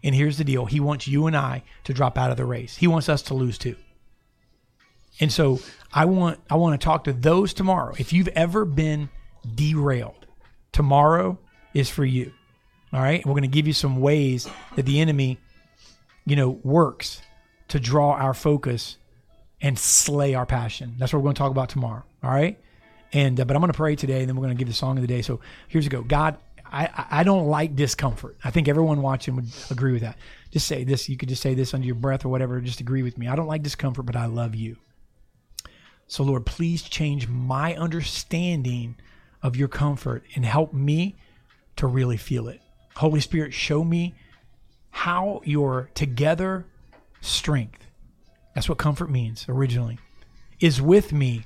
and 0.05 0.15
here's 0.15 0.39
the 0.39 0.45
deal: 0.45 0.67
He 0.67 0.79
wants 0.79 1.09
you 1.09 1.27
and 1.27 1.37
I 1.37 1.65
to 1.85 1.93
drop 1.93 2.17
out 2.17 2.31
of 2.31 2.37
the 2.37 2.45
race. 2.45 2.77
He 2.77 2.87
wants 2.87 3.09
us 3.09 3.23
to 3.23 3.35
lose 3.35 3.59
too. 3.59 3.75
And 5.21 5.33
so 5.33 5.61
I 5.93 6.05
want 6.05 6.39
I 6.51 6.57
want 6.57 6.81
to 6.81 6.85
talk 6.85 7.05
to 7.05 7.13
those 7.13 7.55
tomorrow. 7.55 7.95
If 7.99 8.13
you've 8.13 8.29
ever 8.29 8.65
been 8.65 9.09
derailed, 9.55 10.27
tomorrow 10.73 11.39
is 11.73 11.89
for 11.89 12.05
you. 12.05 12.33
All 12.93 13.01
right? 13.01 13.25
We're 13.27 13.33
going 13.33 13.43
to 13.43 13.49
give 13.49 13.67
you 13.67 13.73
some 13.73 14.01
ways 14.01 14.49
that 14.77 14.87
the 14.87 15.01
enemy, 15.01 15.39
you 16.25 16.37
know, 16.37 16.51
works 16.63 17.21
to 17.69 17.81
draw 17.81 18.13
our 18.13 18.35
focus 18.35 18.99
and 19.61 19.79
slay 19.79 20.35
our 20.35 20.47
passion. 20.47 20.95
That's 20.99 21.13
what 21.13 21.21
we're 21.21 21.25
going 21.25 21.35
to 21.35 21.39
talk 21.39 21.51
about 21.51 21.71
tomorrow. 21.71 22.05
All 22.23 22.31
right? 22.31 22.59
And 23.13 23.41
uh, 23.41 23.45
but 23.45 23.57
I'm 23.57 23.61
going 23.61 23.73
to 23.73 23.77
pray 23.77 23.97
today, 23.97 24.21
and 24.21 24.29
then 24.29 24.37
we're 24.37 24.45
going 24.45 24.57
to 24.57 24.59
give 24.59 24.69
the 24.69 24.75
song 24.75 24.97
of 24.97 25.03
the 25.03 25.09
day. 25.09 25.23
So 25.23 25.41
here's 25.69 25.87
a 25.87 25.89
go. 25.89 26.03
God, 26.03 26.37
I 26.67 27.07
I- 27.11 27.25
don't 27.25 27.47
like 27.47 27.77
discomfort. 27.77 28.37
I 28.45 28.51
think 28.51 28.69
everyone 28.69 29.03
watching 29.03 29.37
would 29.37 29.49
agree 29.71 29.93
with 29.93 30.03
that. 30.03 30.19
Just 30.51 30.67
say 30.67 30.85
this. 30.85 31.09
You 31.09 31.17
could 31.17 31.29
just 31.29 31.43
say 31.43 31.55
this 31.55 31.75
under 31.75 31.87
your 31.87 31.95
breath 31.97 32.25
or 32.25 32.29
whatever. 32.29 32.61
Just 32.61 32.81
agree 32.81 33.03
with 33.03 33.19
me. 33.19 33.29
I 33.29 33.37
don't 33.37 33.47
like 33.47 33.63
discomfort, 33.63 34.07
but 34.07 34.17
I 34.17 34.27
love 34.27 34.55
you. 34.55 34.77
So 36.07 36.23
Lord, 36.23 36.47
please 36.47 36.83
change 36.83 37.29
my 37.29 37.75
understanding 37.75 38.97
of 39.43 39.57
your 39.57 39.69
comfort 39.69 40.25
and 40.35 40.45
help 40.45 40.73
me 40.73 41.17
to 41.77 41.87
really 41.87 42.17
feel 42.17 42.49
it. 42.49 42.61
Holy 42.97 43.21
Spirit, 43.21 43.53
show 43.53 43.83
me 43.85 44.15
how 44.91 45.41
your 45.45 45.91
together 45.95 46.67
strength. 47.21 47.87
That's 48.55 48.69
what 48.69 48.79
comfort 48.79 49.11
means 49.11 49.47
originally. 49.49 49.99
Is 50.61 50.81
with 50.81 51.13
me 51.13 51.45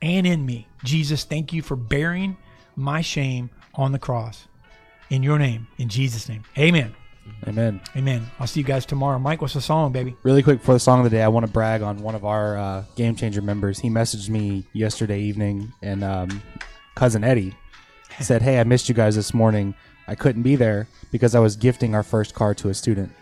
and 0.00 0.26
in 0.26 0.46
me. 0.46 0.68
Jesus, 0.84 1.24
thank 1.24 1.52
you 1.52 1.60
for 1.62 1.76
bearing 1.76 2.36
my 2.76 3.00
shame 3.00 3.50
on 3.74 3.92
the 3.92 3.98
cross. 3.98 4.46
In 5.10 5.22
your 5.22 5.38
name, 5.38 5.66
in 5.78 5.88
Jesus' 5.88 6.28
name. 6.28 6.42
Amen. 6.58 6.94
amen 7.46 7.80
Amen. 7.96 8.26
I'll 8.38 8.46
see 8.46 8.60
you 8.60 8.66
guys 8.66 8.86
tomorrow. 8.86 9.18
Mike, 9.18 9.40
what's 9.40 9.54
the 9.54 9.60
song, 9.60 9.92
baby? 9.92 10.16
Really 10.22 10.42
quick 10.42 10.60
for 10.60 10.72
the 10.72 10.80
song 10.80 10.98
of 11.00 11.04
the 11.04 11.10
day, 11.10 11.22
I 11.22 11.28
want 11.28 11.46
to 11.46 11.52
brag 11.52 11.82
on 11.82 11.98
one 11.98 12.14
of 12.14 12.24
our 12.24 12.56
uh, 12.56 12.84
Game 12.96 13.14
Changer 13.14 13.42
members. 13.42 13.78
He 13.78 13.90
messaged 13.90 14.28
me 14.28 14.66
yesterday 14.72 15.20
evening, 15.20 15.72
and 15.82 16.02
um, 16.02 16.42
cousin 16.94 17.22
Eddie 17.22 17.54
said, 18.20 18.42
"Hey, 18.42 18.58
I 18.58 18.64
missed 18.64 18.88
you 18.88 18.94
guys 18.94 19.14
this 19.14 19.34
morning. 19.34 19.74
I 20.06 20.14
couldn't 20.14 20.42
be 20.42 20.56
there 20.56 20.88
because 21.10 21.34
I 21.34 21.40
was 21.40 21.56
gifting 21.56 21.94
our 21.94 22.02
first 22.02 22.34
car 22.34 22.54
to 22.54 22.68
a 22.68 22.74
student. 22.74 23.12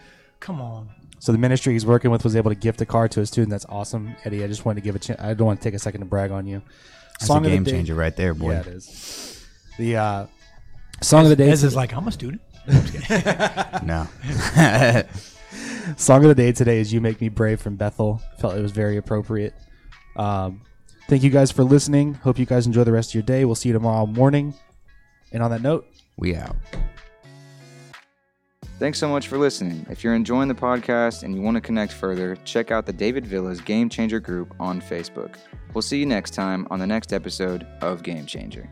Come 0.40 0.60
on. 0.60 0.88
So 1.20 1.30
the 1.30 1.38
ministry 1.38 1.74
he's 1.74 1.86
working 1.86 2.10
with 2.10 2.24
was 2.24 2.34
able 2.34 2.50
to 2.50 2.56
gift 2.56 2.80
a 2.80 2.86
car 2.86 3.06
to 3.08 3.20
a 3.20 3.26
student. 3.26 3.50
That's 3.50 3.66
awesome, 3.68 4.16
Eddie. 4.24 4.42
I 4.42 4.48
just 4.48 4.64
wanted 4.64 4.80
to 4.80 4.84
give 4.84 4.96
a. 4.96 4.98
Ch- 4.98 5.20
I 5.20 5.34
don't 5.34 5.46
want 5.46 5.60
to 5.60 5.64
take 5.64 5.74
a 5.74 5.78
second 5.78 6.00
to 6.00 6.06
brag 6.06 6.32
on 6.32 6.46
you. 6.46 6.62
That's 7.20 7.30
a 7.30 7.40
game 7.40 7.64
changer 7.64 7.94
right 7.94 8.16
there, 8.16 8.34
boy. 8.34 8.52
Yeah, 8.52 8.60
it 8.60 8.66
is. 8.66 9.46
The 9.78 9.96
uh, 9.96 10.26
song 11.02 11.24
of 11.24 11.28
the 11.30 11.36
day. 11.36 11.50
Ez 11.50 11.64
is 11.64 11.76
like, 11.76 11.92
I'm 11.94 12.08
a 12.08 12.12
student. 12.12 12.40
No. 13.84 14.06
Song 15.96 16.22
of 16.22 16.28
the 16.28 16.34
day 16.34 16.52
today 16.52 16.78
is 16.78 16.92
"You 16.92 17.00
Make 17.00 17.20
Me 17.20 17.28
Brave" 17.28 17.60
from 17.60 17.74
Bethel. 17.76 18.22
Felt 18.38 18.54
it 18.54 18.62
was 18.62 18.70
very 18.70 18.96
appropriate. 18.96 19.52
Um, 20.16 20.62
thank 21.08 21.24
you 21.24 21.30
guys 21.30 21.50
for 21.50 21.64
listening. 21.64 22.14
Hope 22.14 22.38
you 22.38 22.46
guys 22.46 22.66
enjoy 22.66 22.84
the 22.84 22.92
rest 22.92 23.10
of 23.10 23.14
your 23.14 23.24
day. 23.24 23.44
We'll 23.44 23.56
see 23.56 23.70
you 23.70 23.72
tomorrow 23.72 24.06
morning. 24.06 24.54
And 25.32 25.42
on 25.42 25.50
that 25.50 25.62
note, 25.62 25.86
We 26.18 26.36
out. 26.36 26.56
Thanks 28.78 28.98
so 28.98 29.08
much 29.08 29.28
for 29.28 29.38
listening. 29.38 29.86
If 29.90 30.02
you're 30.04 30.14
enjoying 30.14 30.48
the 30.48 30.54
podcast 30.54 31.22
and 31.22 31.34
you 31.34 31.40
want 31.40 31.56
to 31.56 31.60
connect 31.60 31.92
further, 31.92 32.36
check 32.44 32.70
out 32.70 32.84
the 32.86 32.92
David 32.92 33.26
Villas 33.26 33.60
Game 33.60 33.88
Changer 33.88 34.20
group 34.20 34.54
on 34.60 34.80
Facebook. 34.80 35.36
We'll 35.72 35.82
see 35.82 35.98
you 35.98 36.06
next 36.06 36.34
time 36.34 36.66
on 36.70 36.78
the 36.78 36.86
next 36.86 37.12
episode 37.12 37.66
of 37.80 38.02
Game 38.02 38.26
Changer. 38.26 38.68